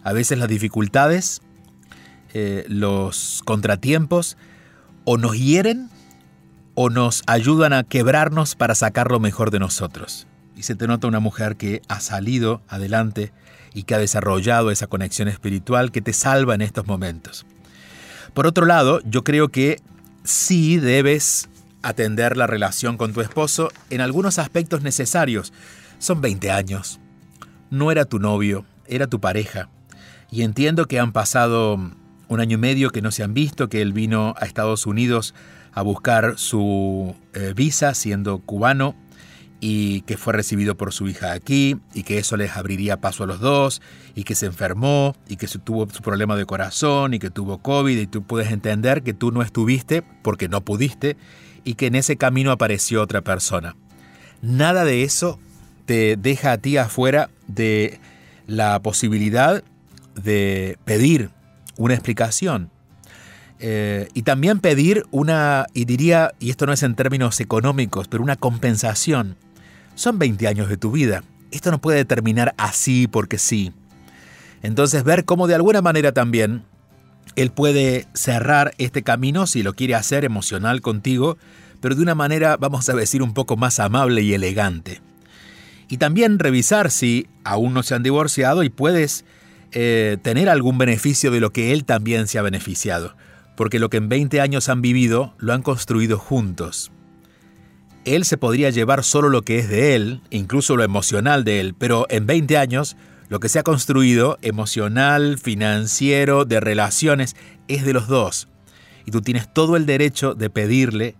A 0.04 0.12
veces 0.12 0.38
las 0.38 0.48
dificultades, 0.48 1.42
los 2.66 3.42
contratiempos, 3.44 4.36
o 5.04 5.18
nos 5.18 5.38
hieren 5.38 5.90
o 6.74 6.90
nos 6.90 7.22
ayudan 7.26 7.72
a 7.72 7.84
quebrarnos 7.84 8.54
para 8.54 8.74
sacar 8.74 9.10
lo 9.10 9.20
mejor 9.20 9.50
de 9.50 9.58
nosotros. 9.58 10.26
Y 10.56 10.62
se 10.62 10.74
te 10.74 10.86
nota 10.86 11.06
una 11.06 11.20
mujer 11.20 11.56
que 11.56 11.82
ha 11.88 12.00
salido 12.00 12.62
adelante 12.68 13.32
y 13.74 13.84
que 13.84 13.94
ha 13.94 13.98
desarrollado 13.98 14.70
esa 14.70 14.86
conexión 14.86 15.28
espiritual 15.28 15.92
que 15.92 16.02
te 16.02 16.12
salva 16.12 16.54
en 16.54 16.62
estos 16.62 16.86
momentos. 16.86 17.46
Por 18.34 18.46
otro 18.46 18.66
lado, 18.66 19.00
yo 19.04 19.24
creo 19.24 19.48
que 19.48 19.80
sí 20.24 20.78
debes 20.78 21.48
atender 21.82 22.36
la 22.36 22.46
relación 22.46 22.96
con 22.96 23.12
tu 23.12 23.20
esposo 23.20 23.70
en 23.90 24.00
algunos 24.00 24.38
aspectos 24.38 24.82
necesarios. 24.82 25.52
Son 25.98 26.20
20 26.20 26.50
años. 26.50 27.00
No 27.70 27.90
era 27.90 28.04
tu 28.04 28.18
novio, 28.18 28.64
era 28.86 29.06
tu 29.06 29.20
pareja. 29.20 29.68
Y 30.30 30.42
entiendo 30.42 30.86
que 30.86 30.98
han 30.98 31.12
pasado 31.12 31.78
un 32.28 32.40
año 32.40 32.54
y 32.54 32.60
medio 32.60 32.90
que 32.90 33.02
no 33.02 33.10
se 33.10 33.22
han 33.22 33.34
visto, 33.34 33.68
que 33.68 33.82
él 33.82 33.92
vino 33.92 34.34
a 34.38 34.46
Estados 34.46 34.86
Unidos 34.86 35.34
a 35.72 35.82
buscar 35.82 36.38
su 36.38 37.14
eh, 37.34 37.52
visa 37.54 37.94
siendo 37.94 38.38
cubano 38.38 38.94
y 39.60 40.00
que 40.02 40.16
fue 40.16 40.32
recibido 40.32 40.76
por 40.76 40.92
su 40.92 41.06
hija 41.08 41.32
aquí 41.32 41.76
y 41.94 42.02
que 42.02 42.18
eso 42.18 42.36
les 42.36 42.56
abriría 42.56 43.00
paso 43.00 43.24
a 43.24 43.26
los 43.26 43.38
dos 43.38 43.80
y 44.14 44.24
que 44.24 44.34
se 44.34 44.46
enfermó 44.46 45.14
y 45.28 45.36
que 45.36 45.46
tuvo 45.46 45.88
su 45.88 46.02
problema 46.02 46.34
de 46.36 46.46
corazón 46.46 47.14
y 47.14 47.20
que 47.20 47.30
tuvo 47.30 47.58
COVID 47.58 47.96
y 47.96 48.06
tú 48.08 48.22
puedes 48.24 48.50
entender 48.50 49.02
que 49.02 49.14
tú 49.14 49.30
no 49.30 49.40
estuviste 49.40 50.02
porque 50.22 50.48
no 50.48 50.62
pudiste 50.62 51.16
y 51.64 51.74
que 51.74 51.86
en 51.86 51.94
ese 51.94 52.16
camino 52.16 52.50
apareció 52.50 53.02
otra 53.02 53.22
persona. 53.22 53.76
Nada 54.40 54.84
de 54.84 55.02
eso 55.04 55.38
te 55.86 56.16
deja 56.16 56.52
a 56.52 56.58
ti 56.58 56.76
afuera 56.76 57.30
de 57.46 57.98
la 58.46 58.80
posibilidad 58.80 59.62
de 60.14 60.78
pedir 60.84 61.30
una 61.76 61.94
explicación 61.94 62.70
eh, 63.64 64.08
y 64.12 64.22
también 64.22 64.58
pedir 64.58 65.06
una, 65.12 65.66
y 65.72 65.84
diría, 65.84 66.34
y 66.40 66.50
esto 66.50 66.66
no 66.66 66.72
es 66.72 66.82
en 66.82 66.96
términos 66.96 67.38
económicos, 67.38 68.08
pero 68.08 68.24
una 68.24 68.34
compensación. 68.34 69.36
Son 69.94 70.18
20 70.18 70.48
años 70.48 70.68
de 70.68 70.76
tu 70.76 70.90
vida. 70.90 71.22
Esto 71.52 71.70
no 71.70 71.80
puede 71.80 72.04
terminar 72.04 72.54
así 72.58 73.06
porque 73.06 73.38
sí. 73.38 73.72
Entonces 74.62 75.04
ver 75.04 75.24
cómo 75.24 75.46
de 75.46 75.54
alguna 75.54 75.80
manera 75.80 76.10
también 76.10 76.64
él 77.36 77.50
puede 77.50 78.06
cerrar 78.14 78.74
este 78.78 79.02
camino 79.02 79.46
si 79.46 79.62
lo 79.62 79.74
quiere 79.74 79.94
hacer 79.94 80.24
emocional 80.24 80.80
contigo, 80.80 81.38
pero 81.80 81.94
de 81.94 82.02
una 82.02 82.14
manera, 82.14 82.56
vamos 82.56 82.88
a 82.88 82.94
decir, 82.94 83.22
un 83.22 83.34
poco 83.34 83.56
más 83.56 83.80
amable 83.80 84.22
y 84.22 84.34
elegante. 84.34 85.00
Y 85.88 85.96
también 85.96 86.38
revisar 86.38 86.90
si 86.90 87.26
aún 87.44 87.74
no 87.74 87.82
se 87.82 87.94
han 87.94 88.02
divorciado 88.02 88.62
y 88.62 88.70
puedes 88.70 89.24
eh, 89.72 90.16
tener 90.22 90.48
algún 90.48 90.78
beneficio 90.78 91.30
de 91.30 91.40
lo 91.40 91.50
que 91.50 91.72
él 91.72 91.84
también 91.84 92.28
se 92.28 92.38
ha 92.38 92.42
beneficiado 92.42 93.14
porque 93.56 93.78
lo 93.78 93.90
que 93.90 93.98
en 93.98 94.08
20 94.08 94.40
años 94.40 94.68
han 94.68 94.82
vivido 94.82 95.34
lo 95.38 95.52
han 95.52 95.62
construido 95.62 96.18
juntos. 96.18 96.90
Él 98.04 98.24
se 98.24 98.36
podría 98.36 98.70
llevar 98.70 99.04
solo 99.04 99.28
lo 99.28 99.42
que 99.42 99.60
es 99.60 99.68
de 99.68 99.94
él, 99.94 100.20
incluso 100.30 100.76
lo 100.76 100.82
emocional 100.82 101.44
de 101.44 101.60
él, 101.60 101.74
pero 101.78 102.06
en 102.10 102.26
20 102.26 102.58
años 102.58 102.96
lo 103.32 103.40
que 103.40 103.48
se 103.48 103.58
ha 103.58 103.62
construido, 103.62 104.36
emocional, 104.42 105.38
financiero, 105.38 106.44
de 106.44 106.60
relaciones, 106.60 107.34
es 107.66 107.82
de 107.82 107.94
los 107.94 108.06
dos. 108.06 108.46
Y 109.06 109.10
tú 109.10 109.22
tienes 109.22 109.50
todo 109.50 109.78
el 109.78 109.86
derecho 109.86 110.34
de 110.34 110.50
pedirle 110.50 111.14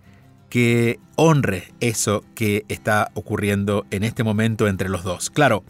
que 0.47 0.99
honre 1.15 1.73
eso 1.79 2.23
que 2.35 2.65
está 2.67 3.09
ocurriendo 3.15 3.87
en 3.89 4.03
este 4.03 4.23
momento 4.23 4.67
entre 4.67 4.89
los 4.89 5.03
dos. 5.03 5.31
Claro, 5.31 5.63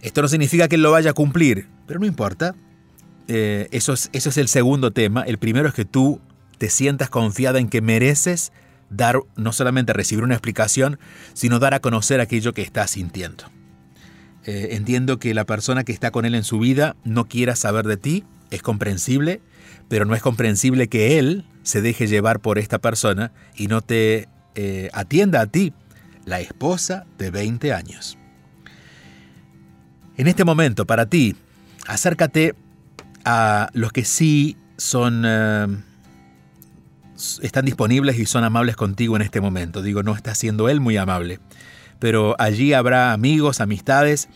esto 0.00 0.20
no 0.20 0.26
significa 0.26 0.66
que 0.66 0.74
él 0.74 0.82
lo 0.82 0.90
vaya 0.90 1.10
a 1.10 1.14
cumplir, 1.14 1.68
pero 1.86 2.00
no 2.00 2.06
importa. 2.06 2.56
Eh, 3.28 3.68
eso, 3.70 3.92
es, 3.92 4.10
eso 4.12 4.30
es 4.30 4.38
el 4.38 4.48
segundo 4.48 4.90
tema. 4.90 5.22
El 5.22 5.38
primero 5.38 5.68
es 5.68 5.74
que 5.74 5.84
tú 5.84 6.20
te 6.58 6.70
sientas 6.70 7.08
confiada 7.08 7.60
en 7.60 7.68
que 7.68 7.80
mereces 7.82 8.50
dar, 8.90 9.20
no 9.36 9.52
solamente 9.52 9.92
recibir 9.92 10.24
una 10.24 10.34
explicación, 10.34 10.98
sino 11.34 11.60
dar 11.60 11.72
a 11.72 11.78
conocer 11.78 12.20
aquello 12.20 12.52
que 12.52 12.62
estás 12.62 12.90
sintiendo. 12.90 13.44
Eh, 14.46 14.76
entiendo 14.76 15.18
que 15.18 15.34
la 15.34 15.44
persona 15.44 15.82
que 15.82 15.90
está 15.90 16.12
con 16.12 16.24
él 16.24 16.36
en 16.36 16.44
su 16.44 16.60
vida 16.60 16.94
no 17.02 17.24
quiera 17.24 17.56
saber 17.56 17.84
de 17.84 17.96
ti, 17.96 18.24
es 18.52 18.62
comprensible, 18.62 19.40
pero 19.88 20.04
no 20.04 20.14
es 20.14 20.22
comprensible 20.22 20.86
que 20.86 21.18
él 21.18 21.44
se 21.64 21.82
deje 21.82 22.06
llevar 22.06 22.38
por 22.38 22.60
esta 22.60 22.78
persona 22.78 23.32
y 23.56 23.66
no 23.66 23.80
te 23.80 24.28
eh, 24.54 24.88
atienda 24.92 25.40
a 25.40 25.46
ti, 25.48 25.72
la 26.24 26.40
esposa 26.40 27.06
de 27.18 27.32
20 27.32 27.72
años. 27.72 28.18
En 30.16 30.28
este 30.28 30.44
momento, 30.44 30.86
para 30.86 31.06
ti, 31.06 31.34
acércate 31.88 32.54
a 33.24 33.68
los 33.72 33.92
que 33.92 34.04
sí 34.04 34.56
son... 34.76 35.24
Eh, 35.26 35.66
están 37.42 37.64
disponibles 37.64 38.16
y 38.18 38.26
son 38.26 38.44
amables 38.44 38.76
contigo 38.76 39.16
en 39.16 39.22
este 39.22 39.40
momento. 39.40 39.82
Digo, 39.82 40.04
no 40.04 40.14
está 40.14 40.34
siendo 40.36 40.68
él 40.68 40.80
muy 40.80 40.96
amable. 40.98 41.40
Pero 41.98 42.36
allí 42.38 42.72
habrá 42.72 43.12
amigos, 43.12 43.60
amistades, 43.60 44.28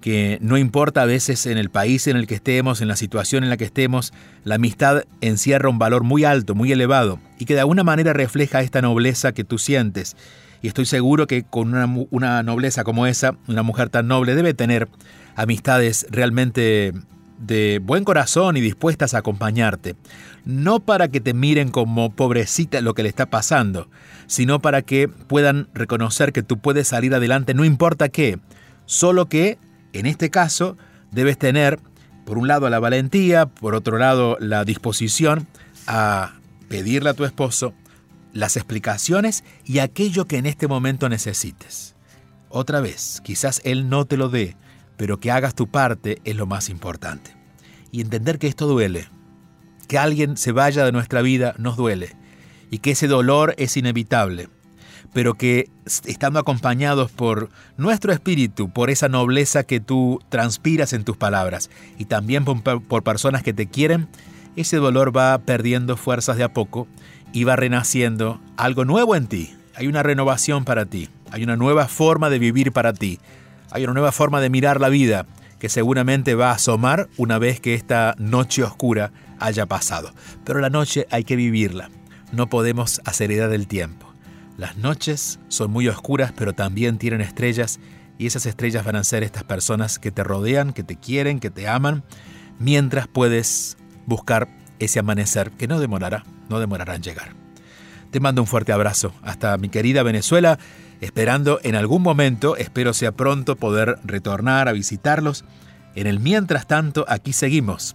que 0.00 0.38
no 0.42 0.58
importa 0.58 1.02
a 1.02 1.06
veces 1.06 1.46
en 1.46 1.56
el 1.56 1.70
país 1.70 2.06
en 2.06 2.16
el 2.16 2.26
que 2.26 2.34
estemos, 2.34 2.82
en 2.82 2.88
la 2.88 2.96
situación 2.96 3.42
en 3.42 3.50
la 3.50 3.56
que 3.56 3.64
estemos, 3.64 4.12
la 4.44 4.56
amistad 4.56 5.04
encierra 5.22 5.70
un 5.70 5.78
valor 5.78 6.04
muy 6.04 6.24
alto, 6.24 6.54
muy 6.54 6.70
elevado, 6.72 7.20
y 7.38 7.46
que 7.46 7.54
de 7.54 7.60
alguna 7.60 7.84
manera 7.84 8.12
refleja 8.12 8.60
esta 8.60 8.82
nobleza 8.82 9.32
que 9.32 9.44
tú 9.44 9.56
sientes. 9.56 10.14
Y 10.60 10.68
estoy 10.68 10.84
seguro 10.84 11.26
que 11.26 11.42
con 11.42 11.74
una, 11.74 12.06
una 12.10 12.42
nobleza 12.42 12.84
como 12.84 13.06
esa, 13.06 13.36
una 13.48 13.62
mujer 13.62 13.88
tan 13.88 14.06
noble 14.06 14.34
debe 14.34 14.52
tener 14.52 14.88
amistades 15.36 16.06
realmente 16.10 16.92
de 17.38 17.80
buen 17.82 18.04
corazón 18.04 18.56
y 18.56 18.60
dispuestas 18.60 19.14
a 19.14 19.18
acompañarte, 19.18 19.96
no 20.44 20.80
para 20.80 21.08
que 21.08 21.20
te 21.20 21.34
miren 21.34 21.70
como 21.70 22.14
pobrecita 22.14 22.80
lo 22.80 22.94
que 22.94 23.02
le 23.02 23.08
está 23.08 23.26
pasando, 23.26 23.88
sino 24.26 24.60
para 24.60 24.82
que 24.82 25.08
puedan 25.08 25.68
reconocer 25.74 26.32
que 26.32 26.42
tú 26.42 26.58
puedes 26.58 26.88
salir 26.88 27.14
adelante 27.14 27.54
no 27.54 27.64
importa 27.64 28.08
qué, 28.08 28.38
solo 28.86 29.28
que, 29.28 29.58
en 29.92 30.06
este 30.06 30.30
caso, 30.30 30.76
debes 31.10 31.38
tener, 31.38 31.78
por 32.24 32.38
un 32.38 32.48
lado, 32.48 32.68
la 32.70 32.78
valentía, 32.78 33.46
por 33.46 33.74
otro 33.74 33.98
lado, 33.98 34.36
la 34.40 34.64
disposición 34.64 35.46
a 35.86 36.34
pedirle 36.68 37.10
a 37.10 37.14
tu 37.14 37.24
esposo 37.24 37.74
las 38.32 38.56
explicaciones 38.56 39.44
y 39.64 39.78
aquello 39.78 40.26
que 40.26 40.38
en 40.38 40.46
este 40.46 40.66
momento 40.66 41.08
necesites. 41.08 41.94
Otra 42.48 42.80
vez, 42.80 43.20
quizás 43.24 43.60
él 43.64 43.88
no 43.88 44.04
te 44.04 44.16
lo 44.16 44.28
dé, 44.28 44.56
pero 44.96 45.18
que 45.18 45.30
hagas 45.30 45.54
tu 45.54 45.66
parte 45.66 46.20
es 46.24 46.36
lo 46.36 46.46
más 46.46 46.68
importante. 46.68 47.32
Y 47.90 48.00
entender 48.00 48.38
que 48.38 48.46
esto 48.46 48.66
duele, 48.66 49.08
que 49.88 49.98
alguien 49.98 50.36
se 50.36 50.52
vaya 50.52 50.84
de 50.84 50.92
nuestra 50.92 51.22
vida 51.22 51.54
nos 51.58 51.76
duele, 51.76 52.16
y 52.70 52.78
que 52.78 52.92
ese 52.92 53.06
dolor 53.06 53.54
es 53.58 53.76
inevitable, 53.76 54.48
pero 55.12 55.34
que 55.34 55.70
estando 55.84 56.40
acompañados 56.40 57.10
por 57.10 57.48
nuestro 57.76 58.12
espíritu, 58.12 58.70
por 58.70 58.90
esa 58.90 59.08
nobleza 59.08 59.62
que 59.62 59.80
tú 59.80 60.20
transpiras 60.28 60.92
en 60.92 61.04
tus 61.04 61.16
palabras, 61.16 61.70
y 61.98 62.06
también 62.06 62.44
por, 62.44 63.02
personas 63.04 63.42
que 63.42 63.52
te 63.52 63.66
quieren, 63.66 64.08
ese 64.56 64.76
dolor 64.76 65.16
va 65.16 65.38
perdiendo 65.38 65.96
fuerzas 65.96 66.36
de 66.36 66.44
a 66.44 66.52
poco 66.52 66.88
y 67.32 67.44
va 67.44 67.56
renaciendo 67.56 68.40
algo 68.56 68.84
nuevo 68.84 69.16
en 69.16 69.26
ti. 69.26 69.54
Hay 69.76 69.86
una 69.86 70.02
renovación 70.02 70.64
para 70.64 70.86
ti, 70.86 71.08
hay 71.30 71.42
una 71.44 71.56
nueva 71.56 71.88
forma 71.88 72.30
de 72.30 72.38
vivir 72.38 72.72
para 72.72 72.92
ti, 72.92 73.18
hay 73.74 73.82
una 73.82 73.92
nueva 73.92 74.12
forma 74.12 74.40
de 74.40 74.50
mirar 74.50 74.80
la 74.80 74.88
vida 74.88 75.26
que 75.58 75.68
seguramente 75.68 76.36
va 76.36 76.50
a 76.50 76.54
asomar 76.54 77.08
una 77.16 77.38
vez 77.38 77.58
que 77.58 77.74
esta 77.74 78.14
noche 78.18 78.62
oscura 78.62 79.10
haya 79.40 79.66
pasado. 79.66 80.12
Pero 80.44 80.60
la 80.60 80.70
noche 80.70 81.08
hay 81.10 81.24
que 81.24 81.34
vivirla. 81.34 81.90
No 82.30 82.48
podemos 82.48 83.00
acelerar 83.04 83.52
el 83.52 83.66
tiempo. 83.66 84.14
Las 84.56 84.76
noches 84.76 85.40
son 85.48 85.72
muy 85.72 85.88
oscuras, 85.88 86.32
pero 86.36 86.52
también 86.52 86.98
tienen 86.98 87.20
estrellas 87.20 87.80
y 88.16 88.26
esas 88.26 88.46
estrellas 88.46 88.84
van 88.84 88.94
a 88.94 89.02
ser 89.02 89.24
estas 89.24 89.42
personas 89.42 89.98
que 89.98 90.12
te 90.12 90.22
rodean, 90.22 90.72
que 90.72 90.84
te 90.84 90.94
quieren, 90.94 91.40
que 91.40 91.50
te 91.50 91.66
aman, 91.66 92.04
mientras 92.60 93.08
puedes 93.08 93.76
buscar 94.06 94.48
ese 94.78 95.00
amanecer 95.00 95.50
que 95.50 95.66
no 95.66 95.80
demorará, 95.80 96.24
no 96.48 96.60
demorará 96.60 96.94
en 96.94 97.02
llegar. 97.02 97.32
Te 98.12 98.20
mando 98.20 98.40
un 98.40 98.46
fuerte 98.46 98.70
abrazo 98.70 99.12
hasta 99.22 99.58
mi 99.58 99.68
querida 99.68 100.04
Venezuela, 100.04 100.60
esperando 101.04 101.60
en 101.62 101.74
algún 101.74 102.02
momento, 102.02 102.56
espero 102.56 102.94
sea 102.94 103.12
pronto 103.12 103.56
poder 103.56 103.98
retornar 104.04 104.68
a 104.68 104.72
visitarlos. 104.72 105.44
En 105.94 106.06
el 106.06 106.18
mientras 106.18 106.66
tanto, 106.66 107.04
aquí 107.08 107.32
seguimos, 107.32 107.94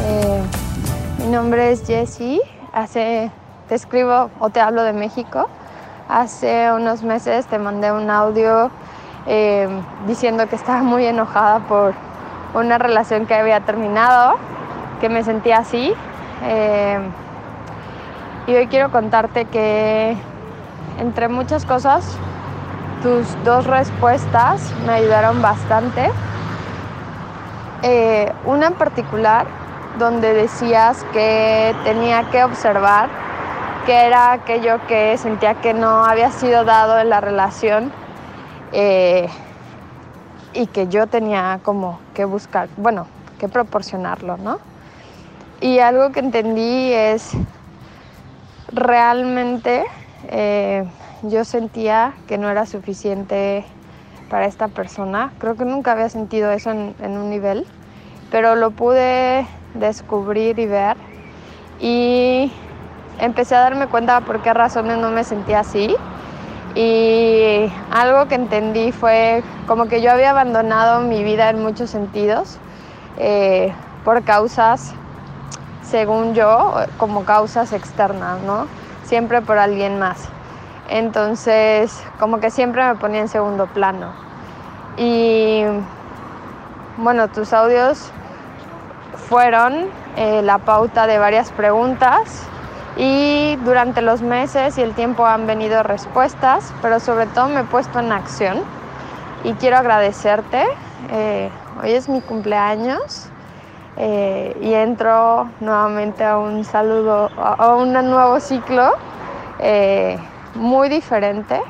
Eh, 0.02 0.42
mi 1.20 1.28
nombre 1.28 1.70
es 1.70 1.86
Jessie. 1.86 2.40
Hace, 2.72 3.30
te 3.68 3.76
escribo 3.76 4.28
o 4.40 4.50
te 4.50 4.58
hablo 4.58 4.82
de 4.82 4.92
México. 4.92 5.48
Hace 6.08 6.70
unos 6.72 7.02
meses 7.02 7.46
te 7.46 7.58
mandé 7.58 7.90
un 7.90 8.08
audio 8.10 8.70
eh, 9.26 9.68
diciendo 10.06 10.48
que 10.48 10.54
estaba 10.54 10.78
muy 10.78 11.04
enojada 11.04 11.58
por 11.60 11.94
una 12.54 12.78
relación 12.78 13.26
que 13.26 13.34
había 13.34 13.58
terminado, 13.60 14.36
que 15.00 15.08
me 15.08 15.24
sentía 15.24 15.58
así. 15.58 15.92
Eh, 16.44 17.00
y 18.46 18.54
hoy 18.54 18.68
quiero 18.68 18.92
contarte 18.92 19.46
que 19.46 20.16
entre 21.00 21.26
muchas 21.26 21.64
cosas, 21.64 22.16
tus 23.02 23.26
dos 23.42 23.66
respuestas 23.66 24.72
me 24.86 24.92
ayudaron 24.92 25.42
bastante. 25.42 26.08
Eh, 27.82 28.32
una 28.44 28.68
en 28.68 28.74
particular 28.74 29.48
donde 29.98 30.34
decías 30.34 31.04
que 31.12 31.74
tenía 31.82 32.22
que 32.30 32.44
observar 32.44 33.25
que 33.86 33.94
era 33.94 34.32
aquello 34.32 34.84
que 34.88 35.16
sentía 35.16 35.54
que 35.54 35.72
no 35.72 36.04
había 36.04 36.32
sido 36.32 36.64
dado 36.64 36.98
en 36.98 37.08
la 37.08 37.20
relación 37.20 37.92
eh, 38.72 39.28
y 40.52 40.66
que 40.66 40.88
yo 40.88 41.06
tenía 41.06 41.60
como 41.62 42.00
que 42.12 42.24
buscar, 42.24 42.68
bueno, 42.76 43.06
que 43.38 43.48
proporcionarlo, 43.48 44.38
¿no? 44.38 44.58
Y 45.60 45.78
algo 45.78 46.10
que 46.10 46.18
entendí 46.18 46.92
es 46.92 47.30
realmente 48.72 49.84
eh, 50.28 50.84
yo 51.22 51.44
sentía 51.44 52.14
que 52.26 52.38
no 52.38 52.50
era 52.50 52.66
suficiente 52.66 53.64
para 54.28 54.46
esta 54.46 54.66
persona. 54.66 55.32
Creo 55.38 55.54
que 55.54 55.64
nunca 55.64 55.92
había 55.92 56.08
sentido 56.08 56.50
eso 56.50 56.70
en, 56.70 56.94
un 57.00 57.30
nivel, 57.30 57.64
pero 58.32 58.56
lo 58.56 58.72
pude 58.72 59.46
descubrir 59.74 60.58
y 60.58 60.66
ver. 60.66 60.96
Y 61.80 62.52
empecé 63.18 63.54
a 63.54 63.60
darme 63.60 63.86
cuenta 63.86 64.20
por 64.20 64.42
qué 64.42 64.52
razones 64.54 64.98
no 64.98 65.10
me 65.10 65.24
sentía 65.24 65.60
así. 65.60 65.94
Y 66.74 67.72
algo 67.90 68.28
que 68.28 68.34
entendí 68.34 68.92
fue 68.92 69.42
como 69.66 69.88
que 69.88 70.02
yo 70.02 70.10
había 70.10 70.30
abandonado 70.30 71.00
mi 71.00 71.24
vida 71.24 71.48
en 71.48 71.62
muchos 71.62 71.90
sentidos 71.90 72.58
eh, 73.16 73.72
por 74.04 74.22
causas 74.24 74.94
según 75.82 76.34
yo, 76.34 76.74
como 76.98 77.24
causas 77.24 77.72
externas, 77.72 78.40
¿no? 78.42 78.66
Siempre 79.04 79.40
por 79.40 79.58
alguien 79.58 79.98
más. 79.98 80.28
Entonces, 80.88 82.02
como 82.18 82.40
que 82.40 82.50
siempre 82.50 82.84
me 82.86 82.96
ponía 82.96 83.20
en 83.20 83.28
segundo 83.28 83.66
plano. 83.66 84.12
Y 84.96 85.62
bueno, 86.96 87.28
tus 87.28 87.52
audios 87.52 88.10
fueron 89.28 89.86
eh, 90.16 90.42
la 90.42 90.58
pauta 90.58 91.06
de 91.06 91.18
varias 91.18 91.50
preguntas 91.52 92.48
y 92.96 93.56
durante 93.56 94.00
los 94.00 94.22
meses 94.22 94.78
y 94.78 94.82
el 94.82 94.94
tiempo 94.94 95.26
han 95.26 95.46
venido 95.46 95.82
respuestas, 95.82 96.72
pero 96.80 96.98
sobre 96.98 97.26
todo 97.26 97.48
me 97.48 97.60
he 97.60 97.64
puesto 97.64 98.00
en 98.00 98.10
acción 98.10 98.62
y 99.44 99.52
quiero 99.54 99.76
agradecerte. 99.76 100.64
Eh, 101.10 101.50
hoy 101.82 101.90
es 101.90 102.08
mi 102.08 102.22
cumpleaños 102.22 103.28
eh, 103.98 104.56
y 104.62 104.72
entro 104.72 105.48
nuevamente 105.60 106.24
a 106.24 106.38
un 106.38 106.64
saludo, 106.64 107.30
a, 107.36 107.74
un 107.76 107.92
nuevo 107.92 108.40
ciclo 108.40 108.92
eh, 109.58 110.18
muy 110.54 110.88
diferente. 110.88 111.60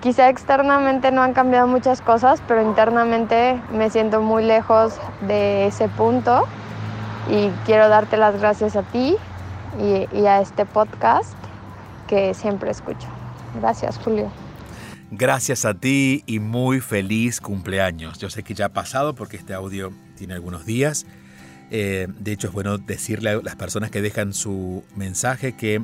Quizá 0.00 0.28
externamente 0.28 1.10
no 1.12 1.22
han 1.22 1.32
cambiado 1.32 1.66
muchas 1.66 2.00
cosas, 2.02 2.42
pero 2.46 2.62
internamente 2.62 3.60
me 3.72 3.90
siento 3.90 4.20
muy 4.20 4.44
lejos 4.44 4.98
de 5.22 5.66
ese 5.66 5.88
punto 5.88 6.44
y 7.28 7.50
quiero 7.66 7.88
darte 7.88 8.16
las 8.16 8.38
gracias 8.40 8.74
a 8.76 8.82
ti 8.82 9.16
y, 9.78 10.26
a 10.26 10.40
este 10.40 10.66
podcast 10.66 11.34
que 12.06 12.34
siempre 12.34 12.70
escucho. 12.70 13.08
Gracias, 13.60 13.98
Julio. 13.98 14.30
Gracias 15.10 15.64
a 15.64 15.74
ti 15.74 16.22
y 16.26 16.38
muy 16.38 16.80
feliz 16.80 17.40
cumpleaños. 17.40 18.18
Yo 18.18 18.30
sé 18.30 18.42
que 18.42 18.54
ya 18.54 18.66
ha 18.66 18.72
pasado 18.72 19.14
porque 19.14 19.36
este 19.36 19.54
audio 19.54 19.92
tiene 20.16 20.34
algunos 20.34 20.66
días. 20.66 21.06
Eh, 21.70 22.08
de 22.18 22.32
hecho, 22.32 22.48
es 22.48 22.52
bueno 22.52 22.78
decirle 22.78 23.30
a 23.30 23.36
las 23.42 23.56
personas 23.56 23.90
que 23.90 24.02
dejan 24.02 24.32
su 24.32 24.84
mensaje 24.96 25.56
que 25.56 25.82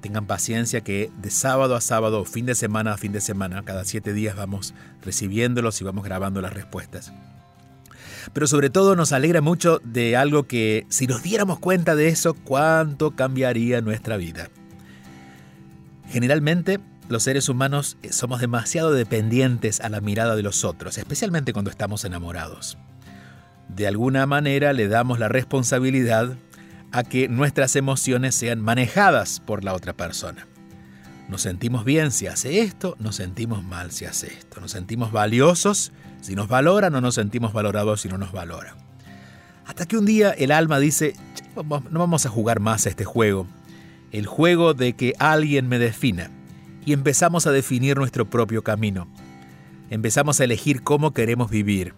tengan 0.00 0.26
paciencia, 0.26 0.82
que 0.82 1.10
de 1.16 1.30
sábado 1.30 1.74
a 1.76 1.80
sábado, 1.80 2.24
fin 2.24 2.46
de 2.46 2.54
semana 2.54 2.92
a 2.92 2.96
fin 2.98 3.12
de 3.12 3.20
semana, 3.20 3.62
cada 3.64 3.84
siete 3.84 4.12
días 4.12 4.36
vamos 4.36 4.74
recibiéndolos 5.02 5.80
y 5.80 5.84
vamos 5.84 6.04
grabando 6.04 6.42
las 6.42 6.52
respuestas. 6.52 7.12
Pero 8.32 8.46
sobre 8.46 8.70
todo 8.70 8.96
nos 8.96 9.12
alegra 9.12 9.40
mucho 9.40 9.80
de 9.84 10.16
algo 10.16 10.46
que 10.46 10.86
si 10.88 11.06
nos 11.06 11.22
diéramos 11.22 11.58
cuenta 11.58 11.94
de 11.94 12.08
eso, 12.08 12.34
cuánto 12.34 13.12
cambiaría 13.12 13.80
nuestra 13.80 14.16
vida. 14.16 14.48
Generalmente 16.08 16.80
los 17.08 17.22
seres 17.22 17.48
humanos 17.48 17.98
somos 18.10 18.40
demasiado 18.40 18.92
dependientes 18.92 19.80
a 19.80 19.88
la 19.88 20.00
mirada 20.00 20.36
de 20.36 20.42
los 20.42 20.64
otros, 20.64 20.96
especialmente 20.98 21.52
cuando 21.52 21.70
estamos 21.70 22.04
enamorados 22.04 22.78
de 23.68 23.86
alguna 23.86 24.26
manera 24.26 24.72
le 24.72 24.88
damos 24.88 25.18
la 25.18 25.28
responsabilidad 25.28 26.36
a 26.92 27.02
que 27.02 27.28
nuestras 27.28 27.76
emociones 27.76 28.34
sean 28.34 28.60
manejadas 28.60 29.40
por 29.40 29.64
la 29.64 29.74
otra 29.74 29.92
persona. 29.92 30.46
Nos 31.28 31.42
sentimos 31.42 31.84
bien 31.84 32.10
si 32.10 32.26
hace 32.26 32.60
esto, 32.60 32.96
nos 32.98 33.16
sentimos 33.16 33.64
mal 33.64 33.90
si 33.90 34.04
hace 34.04 34.26
esto. 34.26 34.60
Nos 34.60 34.72
sentimos 34.72 35.12
valiosos 35.12 35.92
si 36.20 36.34
nos 36.34 36.48
valora, 36.48 36.90
no 36.90 37.00
nos 37.00 37.14
sentimos 37.14 37.52
valorados 37.52 38.02
si 38.02 38.08
no 38.08 38.18
nos 38.18 38.32
valora. 38.32 38.76
Hasta 39.66 39.86
que 39.86 39.96
un 39.96 40.04
día 40.04 40.30
el 40.30 40.52
alma 40.52 40.78
dice, 40.78 41.14
no 41.56 41.98
vamos 41.98 42.26
a 42.26 42.30
jugar 42.30 42.60
más 42.60 42.86
a 42.86 42.90
este 42.90 43.04
juego, 43.04 43.46
el 44.12 44.26
juego 44.26 44.74
de 44.74 44.94
que 44.94 45.14
alguien 45.18 45.68
me 45.68 45.78
defina. 45.78 46.30
Y 46.86 46.92
empezamos 46.92 47.46
a 47.46 47.52
definir 47.52 47.96
nuestro 47.96 48.28
propio 48.28 48.62
camino. 48.62 49.08
Empezamos 49.88 50.40
a 50.40 50.44
elegir 50.44 50.82
cómo 50.82 51.14
queremos 51.14 51.50
vivir 51.50 51.94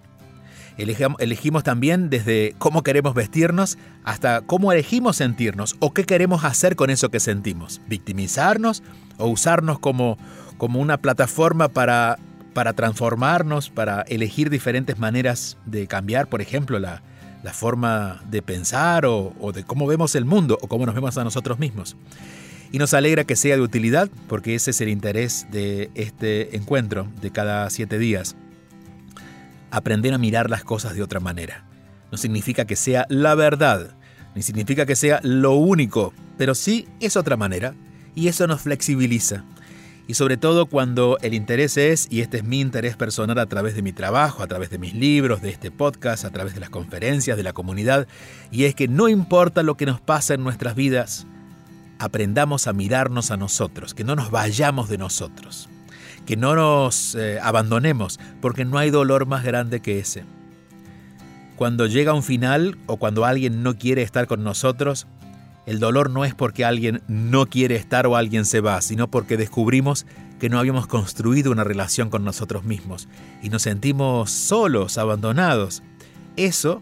Elegimos 0.79 1.65
también 1.65 2.11
desde 2.11 2.55
cómo 2.59 2.83
queremos 2.83 3.15
vestirnos 3.15 3.79
hasta 4.05 4.43
cómo 4.43 4.73
elegimos 4.73 5.17
sentirnos 5.17 5.77
o 5.79 5.95
qué 5.95 6.05
queremos 6.05 6.45
hacer 6.45 6.77
con 6.77 6.91
eso 6.91 7.11
que 7.11 7.21
sentimos. 7.21 7.81
Victimizarnos 7.89 8.83
o 9.19 9.27
usarnos 9.29 9.79
como, 9.79 10.19
como 10.59 10.81
una 10.81 10.99
plataforma 10.99 11.69
para, 11.69 12.19
para 12.55 12.73
transformarnos, 12.73 13.71
para 13.71 14.03
elegir 14.03 14.51
diferentes 14.51 14.99
maneras 14.99 15.59
de 15.67 15.87
cambiar, 15.87 16.29
por 16.29 16.41
ejemplo, 16.41 16.79
la, 16.79 17.03
la 17.43 17.53
forma 17.53 18.23
de 18.29 18.43
pensar 18.43 19.07
o, 19.07 19.35
o 19.41 19.53
de 19.53 19.65
cómo 19.65 19.87
vemos 19.87 20.15
el 20.15 20.25
mundo 20.25 20.59
o 20.61 20.69
cómo 20.69 20.87
nos 20.87 20.95
vemos 20.95 21.17
a 21.19 21.25
nosotros 21.25 21.59
mismos. 21.59 21.97
Y 22.73 22.79
nos 22.79 22.95
alegra 22.95 23.25
que 23.25 23.37
sea 23.37 23.57
de 23.57 23.63
utilidad 23.63 24.09
porque 24.29 24.55
ese 24.55 24.73
es 24.73 24.81
el 24.81 24.89
interés 24.89 25.47
de 25.51 25.91
este 25.95 26.57
encuentro 26.57 27.07
de 27.21 27.31
cada 27.31 27.71
siete 27.71 27.99
días 27.99 28.37
aprender 29.71 30.15
a 30.15 30.19
mirar 30.19 30.51
las 30.51 30.65
cosas 30.65 30.95
de 30.95 31.03
otra 31.03 31.21
manera. 31.21 31.65
No 32.11 32.19
significa 32.19 32.65
que 32.65 32.77
sea 32.77 33.07
la 33.09 33.35
verdad, 33.35 33.95
ni 34.35 34.43
significa 34.43 34.87
que 34.87 34.97
sea 34.97 35.21
lo 35.23 35.53
único, 35.53 36.13
pero 36.39 36.55
sí 36.55 36.89
es 37.01 37.17
otra 37.17 37.37
manera, 37.37 37.75
y 38.17 38.27
eso 38.27 38.49
nos 38.49 38.63
flexibiliza. 38.63 39.45
Y 40.09 40.15
sobre 40.15 40.37
todo 40.37 40.67
cuando 40.67 41.19
el 41.23 41.35
interés 41.35 41.77
es, 41.77 42.09
y 42.11 42.21
este 42.21 42.39
es 42.39 42.45
mi 42.45 42.61
interés 42.61 42.97
personal 42.97 43.39
a 43.39 43.47
través 43.47 43.77
de 43.77 43.83
mi 43.83 43.93
trabajo, 43.93 44.43
a 44.43 44.49
través 44.49 44.71
de 44.71 44.79
mis 44.79 44.95
libros, 44.95 45.43
de 45.43 45.51
este 45.51 45.71
podcast, 45.71 46.25
a 46.25 46.31
través 46.31 46.55
de 46.55 46.61
las 46.61 46.71
conferencias, 46.71 47.37
de 47.37 47.45
la 47.45 47.53
comunidad, 47.53 48.09
y 48.51 48.65
es 48.65 48.75
que 48.75 48.89
no 48.89 49.09
importa 49.09 49.63
lo 49.63 49.77
que 49.77 49.87
nos 49.87 50.01
pasa 50.01 50.35
en 50.35 50.43
nuestras 50.43 50.75
vidas, 50.75 51.27
aprendamos 52.01 52.67
a 52.67 52.73
mirarnos 52.73 53.31
a 53.31 53.37
nosotros, 53.37 53.95
que 53.95 54.03
no 54.03 54.17
nos 54.17 54.33
vayamos 54.33 54.89
de 54.89 54.99
nosotros 54.99 55.69
que 56.27 56.37
no 56.37 56.55
nos 56.55 57.15
eh, 57.15 57.39
abandonemos, 57.41 58.21
porque 58.43 58.67
no 58.67 58.77
hay 58.79 58.91
dolor 58.91 59.25
más 59.27 59.45
grande 59.45 59.81
que 59.81 59.99
ese. 60.01 60.25
Cuando 61.57 61.87
llega 61.87 62.13
un 62.13 62.23
final 62.23 62.77
o 62.87 62.99
cuando 62.99 63.25
alguien 63.25 63.63
no 63.63 63.79
quiere 63.79 64.03
estar 64.03 64.27
con 64.27 64.45
nosotros, 64.45 65.07
el 65.67 65.81
dolor 65.81 66.11
no 66.11 66.25
es 66.25 66.35
porque 66.35 66.65
alguien 66.65 67.03
no 67.09 67.47
quiere 67.47 67.75
estar 67.75 68.07
o 68.07 68.17
alguien 68.17 68.45
se 68.45 68.61
va, 68.61 68.81
sino 68.81 69.11
porque 69.11 69.37
descubrimos 69.37 70.07
que 70.39 70.49
no 70.49 70.59
habíamos 70.59 70.87
construido 70.87 71.51
una 71.51 71.65
relación 71.65 72.09
con 72.09 72.25
nosotros 72.25 72.65
mismos 72.65 73.09
y 73.43 73.49
nos 73.49 73.63
sentimos 73.63 74.31
solos, 74.31 74.97
abandonados. 74.97 75.83
Eso 76.37 76.81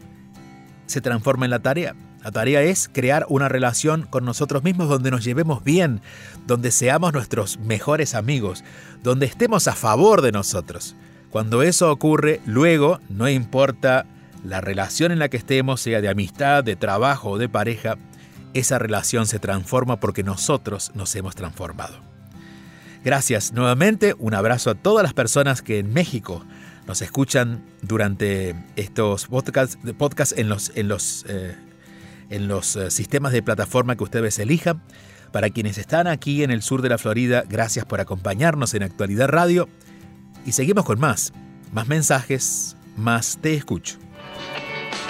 se 0.86 1.00
transforma 1.00 1.46
en 1.46 1.50
la 1.50 1.60
tarea. 1.60 1.94
La 2.22 2.30
tarea 2.30 2.62
es 2.62 2.88
crear 2.92 3.26
una 3.28 3.48
relación 3.48 4.06
con 4.08 4.24
nosotros 4.24 4.64
mismos 4.64 4.88
donde 4.88 5.10
nos 5.10 5.24
llevemos 5.24 5.62
bien, 5.62 6.00
donde 6.46 6.70
seamos 6.70 7.12
nuestros 7.12 7.58
mejores 7.58 8.14
amigos, 8.14 8.64
donde 9.02 9.26
estemos 9.26 9.68
a 9.68 9.74
favor 9.74 10.22
de 10.22 10.32
nosotros. 10.32 10.96
Cuando 11.30 11.62
eso 11.62 11.90
ocurre, 11.90 12.40
luego, 12.46 13.00
no 13.08 13.28
importa 13.28 14.06
la 14.42 14.60
relación 14.60 15.12
en 15.12 15.18
la 15.18 15.28
que 15.28 15.36
estemos, 15.36 15.80
sea 15.80 16.00
de 16.00 16.08
amistad, 16.08 16.64
de 16.64 16.76
trabajo 16.76 17.30
o 17.30 17.38
de 17.38 17.48
pareja, 17.48 17.96
esa 18.54 18.78
relación 18.78 19.26
se 19.26 19.38
transforma 19.38 20.00
porque 20.00 20.22
nosotros 20.22 20.92
nos 20.94 21.14
hemos 21.16 21.34
transformado. 21.34 21.98
Gracias 23.04 23.52
nuevamente, 23.52 24.14
un 24.18 24.34
abrazo 24.34 24.70
a 24.70 24.74
todas 24.74 25.02
las 25.02 25.12
personas 25.12 25.60
que 25.60 25.78
en 25.78 25.92
México 25.92 26.44
nos 26.86 27.02
escuchan 27.02 27.62
durante 27.82 28.54
estos 28.76 29.26
podcasts, 29.26 30.34
en 30.36 30.48
los, 30.48 30.72
en 30.74 30.88
los 30.88 31.24
eh, 31.28 31.54
en 32.30 32.48
los 32.48 32.76
eh, 32.76 32.90
sistemas 32.90 33.32
de 33.32 33.42
plataforma 33.42 33.96
que 33.96 34.04
ustedes 34.04 34.38
elijan. 34.38 34.82
Para 35.32 35.50
quienes 35.50 35.78
están 35.78 36.06
aquí 36.06 36.44
en 36.44 36.50
el 36.50 36.62
sur 36.62 36.80
de 36.80 36.88
la 36.88 36.98
Florida, 36.98 37.44
gracias 37.48 37.84
por 37.84 38.00
acompañarnos 38.00 38.74
en 38.74 38.84
Actualidad 38.84 39.28
Radio. 39.28 39.68
Y 40.46 40.52
seguimos 40.52 40.84
con 40.84 41.00
más, 41.00 41.32
más 41.72 41.88
mensajes, 41.88 42.76
más 42.96 43.38
te 43.40 43.54
escucho. 43.54 44.03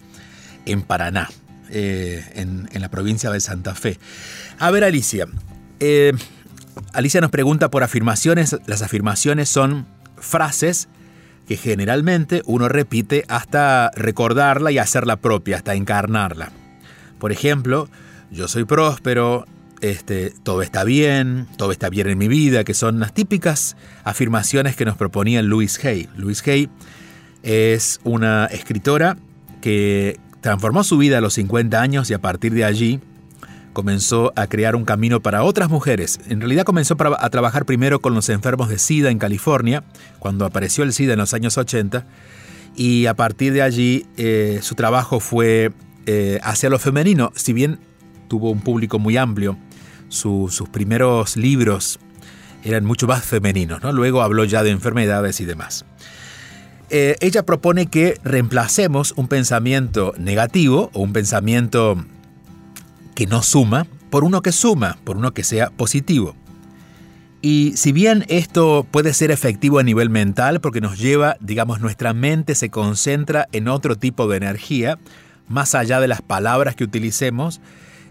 en 0.66 0.82
Paraná, 0.82 1.28
en, 1.70 2.68
en, 2.72 2.80
la 2.80 2.88
provincia 2.88 3.30
de 3.30 3.40
Santa 3.40 3.74
Fe. 3.74 3.98
A 4.58 4.70
ver, 4.70 4.84
Alicia. 4.84 5.26
Alicia 6.92 7.20
nos 7.20 7.30
pregunta 7.30 7.70
por 7.70 7.82
afirmaciones. 7.82 8.56
Las 8.66 8.82
afirmaciones 8.82 9.48
son 9.48 9.86
frases 10.16 10.88
que 11.48 11.56
generalmente 11.56 12.42
uno 12.44 12.68
repite 12.68 13.24
hasta 13.28 13.90
recordarla 13.94 14.70
y 14.70 14.78
hacerla 14.78 15.16
propia, 15.16 15.56
hasta 15.56 15.74
encarnarla. 15.74 16.52
Por 17.18 17.32
ejemplo, 17.32 17.88
yo 18.30 18.48
soy 18.48 18.64
próspero, 18.64 19.46
este, 19.80 20.32
todo 20.42 20.62
está 20.62 20.84
bien, 20.84 21.46
todo 21.56 21.72
está 21.72 21.88
bien 21.88 22.08
en 22.08 22.18
mi 22.18 22.28
vida, 22.28 22.64
que 22.64 22.74
son 22.74 23.00
las 23.00 23.14
típicas 23.14 23.76
afirmaciones 24.04 24.76
que 24.76 24.84
nos 24.84 24.96
proponía 24.96 25.42
Louise 25.42 25.86
Hay. 25.86 26.08
Louise 26.16 26.50
Hay 26.50 26.68
es 27.42 28.00
una 28.04 28.46
escritora 28.46 29.16
que 29.60 30.18
transformó 30.40 30.84
su 30.84 30.98
vida 30.98 31.18
a 31.18 31.20
los 31.20 31.34
50 31.34 31.80
años 31.80 32.10
y 32.10 32.14
a 32.14 32.18
partir 32.20 32.52
de 32.52 32.64
allí 32.64 33.00
comenzó 33.72 34.32
a 34.34 34.48
crear 34.48 34.74
un 34.74 34.84
camino 34.84 35.20
para 35.20 35.44
otras 35.44 35.70
mujeres. 35.70 36.18
En 36.28 36.40
realidad 36.40 36.64
comenzó 36.64 36.96
a 36.98 37.30
trabajar 37.30 37.64
primero 37.64 38.00
con 38.00 38.14
los 38.14 38.28
enfermos 38.28 38.68
de 38.68 38.78
SIDA 38.78 39.10
en 39.10 39.18
California, 39.18 39.84
cuando 40.18 40.44
apareció 40.44 40.82
el 40.84 40.92
SIDA 40.92 41.12
en 41.12 41.20
los 41.20 41.32
años 41.34 41.58
80, 41.58 42.04
y 42.74 43.06
a 43.06 43.14
partir 43.14 43.52
de 43.52 43.62
allí 43.62 44.06
eh, 44.16 44.58
su 44.62 44.74
trabajo 44.74 45.20
fue 45.20 45.72
eh, 46.06 46.40
hacia 46.42 46.70
lo 46.70 46.78
femenino, 46.78 47.32
si 47.36 47.52
bien 47.52 47.78
tuvo 48.28 48.50
un 48.50 48.60
público 48.60 48.98
muy 48.98 49.16
amplio, 49.16 49.56
sus 50.08 50.68
primeros 50.70 51.36
libros 51.36 51.98
eran 52.64 52.84
mucho 52.84 53.06
más 53.06 53.24
femeninos, 53.24 53.82
¿no? 53.82 53.92
luego 53.92 54.22
habló 54.22 54.44
ya 54.44 54.62
de 54.62 54.70
enfermedades 54.70 55.40
y 55.40 55.44
demás. 55.44 55.84
Eh, 56.90 57.16
ella 57.20 57.44
propone 57.44 57.86
que 57.86 58.18
reemplacemos 58.24 59.12
un 59.16 59.28
pensamiento 59.28 60.14
negativo 60.18 60.90
o 60.94 61.00
un 61.00 61.12
pensamiento 61.12 62.02
que 63.14 63.26
no 63.26 63.42
suma 63.42 63.86
por 64.10 64.24
uno 64.24 64.40
que 64.40 64.52
suma, 64.52 64.98
por 65.04 65.18
uno 65.18 65.34
que 65.34 65.44
sea 65.44 65.70
positivo. 65.70 66.34
Y 67.40 67.74
si 67.76 67.92
bien 67.92 68.24
esto 68.28 68.86
puede 68.90 69.12
ser 69.12 69.30
efectivo 69.30 69.78
a 69.78 69.82
nivel 69.82 70.10
mental 70.10 70.60
porque 70.60 70.80
nos 70.80 70.98
lleva, 70.98 71.36
digamos, 71.40 71.80
nuestra 71.80 72.12
mente 72.14 72.54
se 72.54 72.70
concentra 72.70 73.48
en 73.52 73.68
otro 73.68 73.96
tipo 73.96 74.26
de 74.26 74.38
energía, 74.38 74.98
más 75.46 75.74
allá 75.74 76.00
de 76.00 76.08
las 76.08 76.22
palabras 76.22 76.74
que 76.74 76.84
utilicemos, 76.84 77.60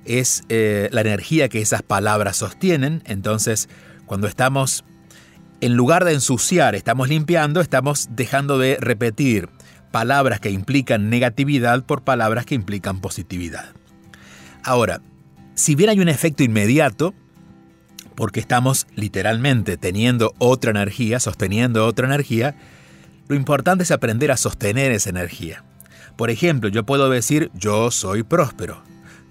es 0.07 0.43
eh, 0.49 0.89
la 0.91 1.01
energía 1.01 1.49
que 1.49 1.61
esas 1.61 1.83
palabras 1.83 2.37
sostienen. 2.37 3.03
Entonces, 3.05 3.69
cuando 4.05 4.27
estamos, 4.27 4.83
en 5.61 5.75
lugar 5.75 6.05
de 6.05 6.13
ensuciar, 6.13 6.75
estamos 6.75 7.09
limpiando, 7.09 7.61
estamos 7.61 8.07
dejando 8.11 8.57
de 8.57 8.77
repetir 8.79 9.49
palabras 9.91 10.39
que 10.39 10.49
implican 10.49 11.09
negatividad 11.09 11.83
por 11.83 12.03
palabras 12.03 12.45
que 12.45 12.55
implican 12.55 13.01
positividad. 13.01 13.65
Ahora, 14.63 15.01
si 15.55 15.75
bien 15.75 15.89
hay 15.89 15.99
un 15.99 16.09
efecto 16.09 16.43
inmediato, 16.43 17.13
porque 18.15 18.39
estamos 18.39 18.87
literalmente 18.95 19.77
teniendo 19.77 20.33
otra 20.39 20.71
energía, 20.71 21.19
sosteniendo 21.19 21.85
otra 21.85 22.07
energía, 22.07 22.55
lo 23.27 23.35
importante 23.35 23.83
es 23.83 23.91
aprender 23.91 24.31
a 24.31 24.37
sostener 24.37 24.91
esa 24.91 25.09
energía. 25.09 25.63
Por 26.15 26.31
ejemplo, 26.31 26.69
yo 26.69 26.83
puedo 26.83 27.09
decir 27.09 27.51
yo 27.53 27.91
soy 27.91 28.23
próspero, 28.23 28.81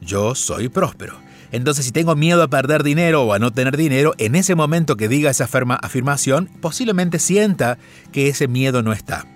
yo 0.00 0.35
soy 0.35 0.68
próspero. 0.68 1.18
Entonces, 1.52 1.85
si 1.85 1.92
tengo 1.92 2.16
miedo 2.16 2.42
a 2.42 2.48
perder 2.48 2.82
dinero 2.82 3.22
o 3.22 3.32
a 3.32 3.38
no 3.38 3.52
tener 3.52 3.76
dinero, 3.76 4.14
en 4.18 4.35
ese 4.35 4.54
momento 4.54 4.96
que 4.96 5.09
diga 5.09 5.30
esa 5.30 5.48
afirmación, 5.80 6.50
posiblemente 6.61 7.18
sienta 7.18 7.78
que 8.12 8.28
ese 8.28 8.48
miedo 8.48 8.82
no 8.82 8.92
está. 8.92 9.26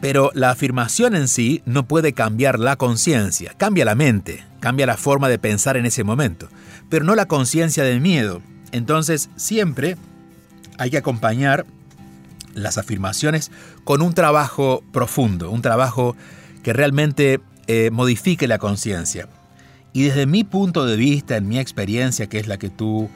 Pero 0.00 0.30
la 0.34 0.50
afirmación 0.50 1.14
en 1.16 1.28
sí 1.28 1.62
no 1.64 1.86
puede 1.86 2.12
cambiar 2.12 2.58
la 2.58 2.76
conciencia, 2.76 3.54
cambia 3.56 3.84
la 3.84 3.94
mente, 3.94 4.44
cambia 4.60 4.86
la 4.86 4.96
forma 4.96 5.28
de 5.28 5.38
pensar 5.38 5.76
en 5.76 5.86
ese 5.86 6.04
momento, 6.04 6.48
pero 6.88 7.04
no 7.04 7.14
la 7.14 7.26
conciencia 7.26 7.82
del 7.82 8.00
miedo. 8.00 8.42
Entonces, 8.70 9.30
siempre 9.36 9.96
hay 10.78 10.90
que 10.90 10.98
acompañar 10.98 11.66
las 12.54 12.78
afirmaciones 12.78 13.50
con 13.84 14.02
un 14.02 14.14
trabajo 14.14 14.82
profundo, 14.92 15.50
un 15.50 15.62
trabajo 15.62 16.16
que 16.62 16.72
realmente 16.72 17.40
eh, 17.66 17.90
modifique 17.90 18.46
la 18.48 18.58
conciencia. 18.58 19.28
Y 19.92 20.04
desde 20.04 20.26
mi 20.26 20.44
punto 20.44 20.86
de 20.86 20.96
vista, 20.96 21.36
en 21.36 21.48
mi 21.48 21.58
experiencia, 21.58 22.28
que 22.28 22.38
es 22.38 22.46
la 22.46 22.58
que 22.58 22.68
tú 22.68 23.08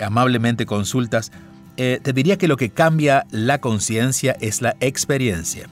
amablemente 0.00 0.66
consultas, 0.66 1.30
eh, 1.76 2.00
te 2.02 2.12
diría 2.12 2.38
que 2.38 2.48
lo 2.48 2.56
que 2.56 2.70
cambia 2.70 3.26
la 3.30 3.60
conciencia 3.60 4.36
es 4.40 4.62
la 4.62 4.76
experiencia. 4.80 5.68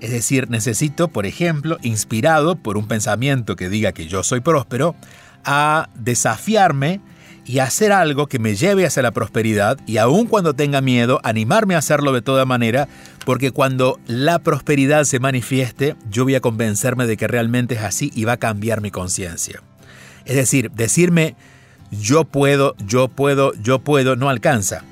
Es 0.00 0.10
decir, 0.10 0.48
necesito, 0.48 1.08
por 1.08 1.26
ejemplo, 1.26 1.78
inspirado 1.82 2.56
por 2.56 2.76
un 2.76 2.86
pensamiento 2.86 3.56
que 3.56 3.68
diga 3.68 3.92
que 3.92 4.06
yo 4.06 4.22
soy 4.22 4.40
próspero, 4.40 4.94
a 5.44 5.88
desafiarme 5.96 7.00
y 7.48 7.60
hacer 7.60 7.92
algo 7.92 8.26
que 8.26 8.38
me 8.38 8.54
lleve 8.54 8.84
hacia 8.84 9.02
la 9.02 9.10
prosperidad 9.10 9.78
y 9.86 9.96
aun 9.96 10.26
cuando 10.26 10.54
tenga 10.54 10.82
miedo, 10.82 11.18
animarme 11.24 11.74
a 11.74 11.78
hacerlo 11.78 12.12
de 12.12 12.20
toda 12.20 12.44
manera, 12.44 12.88
porque 13.24 13.52
cuando 13.52 13.98
la 14.06 14.38
prosperidad 14.38 15.04
se 15.04 15.18
manifieste, 15.18 15.96
yo 16.10 16.24
voy 16.24 16.34
a 16.34 16.42
convencerme 16.42 17.06
de 17.06 17.16
que 17.16 17.26
realmente 17.26 17.74
es 17.74 17.80
así 17.80 18.12
y 18.14 18.24
va 18.24 18.32
a 18.32 18.36
cambiar 18.36 18.82
mi 18.82 18.90
conciencia. 18.90 19.62
Es 20.26 20.36
decir, 20.36 20.70
decirme 20.72 21.36
yo 21.90 22.24
puedo, 22.24 22.76
yo 22.86 23.08
puedo, 23.08 23.54
yo 23.54 23.78
puedo, 23.78 24.14
no 24.14 24.28
alcanza. 24.28 24.84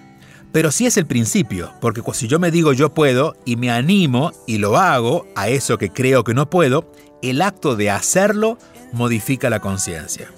Pero 0.51 0.71
sí 0.71 0.87
es 0.87 0.97
el 0.97 1.05
principio, 1.05 1.75
porque 1.83 2.01
si 2.15 2.27
yo 2.27 2.39
me 2.39 2.51
digo 2.51 2.73
yo 2.73 2.95
puedo 2.95 3.37
y 3.45 3.57
me 3.57 3.71
animo 3.71 4.33
y 4.47 4.57
lo 4.57 4.79
hago 4.79 5.27
a 5.37 5.51
eso 5.51 5.77
que 5.77 5.91
creo 5.91 6.25
que 6.25 6.33
no 6.33 6.49
puedo, 6.49 6.91
el 7.21 7.43
acto 7.43 7.77
de 7.77 7.91
hacerlo 7.91 8.57
modifica 8.95 9.51
la 9.51 9.61
conciencia. 9.61 10.31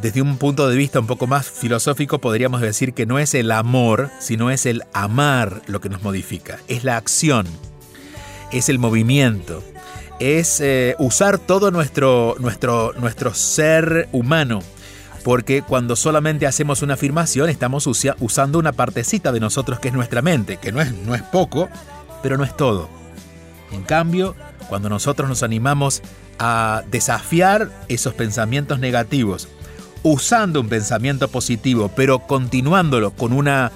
Desde 0.00 0.22
un 0.22 0.38
punto 0.38 0.68
de 0.68 0.76
vista 0.76 1.00
un 1.00 1.08
poco 1.08 1.26
más 1.26 1.50
filosófico 1.50 2.20
podríamos 2.20 2.60
decir 2.60 2.94
que 2.94 3.04
no 3.04 3.18
es 3.18 3.34
el 3.34 3.50
amor, 3.50 4.10
sino 4.20 4.50
es 4.52 4.64
el 4.64 4.84
amar 4.92 5.60
lo 5.66 5.80
que 5.80 5.88
nos 5.88 6.02
modifica, 6.02 6.58
es 6.68 6.84
la 6.84 6.96
acción, 6.96 7.46
es 8.52 8.68
el 8.68 8.78
movimiento, 8.78 9.64
es 10.20 10.60
eh, 10.60 10.94
usar 11.00 11.40
todo 11.40 11.72
nuestro, 11.72 12.36
nuestro, 12.38 12.92
nuestro 13.00 13.34
ser 13.34 14.08
humano, 14.12 14.60
porque 15.24 15.62
cuando 15.62 15.96
solamente 15.96 16.46
hacemos 16.46 16.80
una 16.82 16.94
afirmación 16.94 17.48
estamos 17.48 17.88
usando 17.88 18.60
una 18.60 18.72
partecita 18.72 19.32
de 19.32 19.40
nosotros 19.40 19.80
que 19.80 19.88
es 19.88 19.94
nuestra 19.94 20.22
mente, 20.22 20.58
que 20.58 20.70
no 20.70 20.80
es, 20.80 20.92
no 20.92 21.16
es 21.16 21.22
poco, 21.22 21.68
pero 22.22 22.36
no 22.36 22.44
es 22.44 22.56
todo. 22.56 22.88
En 23.72 23.82
cambio, 23.82 24.36
cuando 24.68 24.88
nosotros 24.88 25.28
nos 25.28 25.42
animamos 25.42 26.02
a 26.38 26.84
desafiar 26.88 27.68
esos 27.88 28.14
pensamientos 28.14 28.78
negativos, 28.78 29.48
usando 30.02 30.60
un 30.60 30.68
pensamiento 30.68 31.28
positivo, 31.28 31.90
pero 31.94 32.20
continuándolo 32.20 33.10
con 33.10 33.32
una 33.32 33.72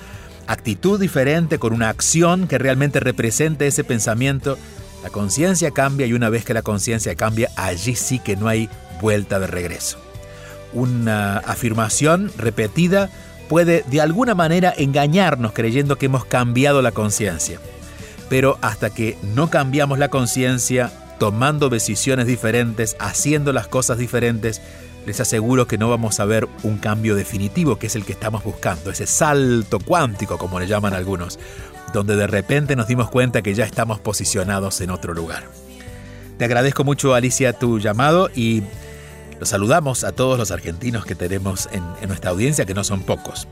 actitud 0.46 1.00
diferente, 1.00 1.58
con 1.58 1.72
una 1.72 1.88
acción 1.88 2.48
que 2.48 2.58
realmente 2.58 3.00
represente 3.00 3.66
ese 3.66 3.84
pensamiento, 3.84 4.58
la 5.02 5.10
conciencia 5.10 5.70
cambia 5.70 6.06
y 6.06 6.12
una 6.12 6.30
vez 6.30 6.44
que 6.44 6.54
la 6.54 6.62
conciencia 6.62 7.14
cambia, 7.14 7.50
allí 7.56 7.94
sí 7.94 8.18
que 8.18 8.36
no 8.36 8.48
hay 8.48 8.68
vuelta 9.00 9.40
de 9.40 9.46
regreso. 9.46 9.98
Una 10.72 11.38
afirmación 11.38 12.30
repetida 12.38 13.10
puede 13.48 13.84
de 13.90 14.00
alguna 14.00 14.34
manera 14.34 14.72
engañarnos 14.76 15.52
creyendo 15.52 15.98
que 15.98 16.06
hemos 16.06 16.24
cambiado 16.24 16.80
la 16.82 16.92
conciencia. 16.92 17.58
Pero 18.28 18.58
hasta 18.62 18.90
que 18.90 19.18
no 19.34 19.50
cambiamos 19.50 19.98
la 19.98 20.08
conciencia, 20.08 20.90
tomando 21.18 21.68
decisiones 21.68 22.26
diferentes, 22.26 22.96
haciendo 22.98 23.52
las 23.52 23.66
cosas 23.66 23.98
diferentes, 23.98 24.62
les 25.06 25.20
aseguro 25.20 25.66
que 25.66 25.78
no 25.78 25.88
vamos 25.88 26.20
a 26.20 26.24
ver 26.24 26.48
un 26.62 26.78
cambio 26.78 27.14
definitivo, 27.14 27.78
que 27.78 27.88
es 27.88 27.96
el 27.96 28.04
que 28.04 28.12
estamos 28.12 28.44
buscando, 28.44 28.90
ese 28.90 29.06
salto 29.06 29.78
cuántico, 29.80 30.38
como 30.38 30.60
le 30.60 30.66
llaman 30.66 30.94
algunos, 30.94 31.38
donde 31.92 32.16
de 32.16 32.26
repente 32.26 32.76
nos 32.76 32.86
dimos 32.86 33.10
cuenta 33.10 33.42
que 33.42 33.54
ya 33.54 33.64
estamos 33.64 34.00
posicionados 34.00 34.80
en 34.80 34.90
otro 34.90 35.14
lugar. 35.14 35.44
Te 36.38 36.44
agradezco 36.46 36.84
mucho, 36.84 37.14
Alicia, 37.14 37.52
tu 37.52 37.78
llamado 37.78 38.30
y 38.34 38.62
los 39.38 39.48
saludamos 39.48 40.04
a 40.04 40.12
todos 40.12 40.38
los 40.38 40.50
argentinos 40.50 41.04
que 41.04 41.14
tenemos 41.14 41.68
en, 41.72 41.82
nuestra 42.08 42.30
audiencia, 42.30 42.64
que 42.64 42.74
no 42.74 42.84
son 42.84 43.02
pocos. 43.02 43.48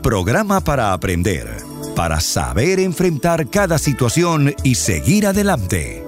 Programa 0.00 0.60
para 0.60 0.92
aprender, 0.92 1.46
para 1.94 2.20
saber 2.20 2.80
enfrentar 2.80 3.48
cada 3.48 3.78
situación 3.78 4.54
y 4.62 4.74
seguir 4.74 5.26
adelante. 5.26 6.04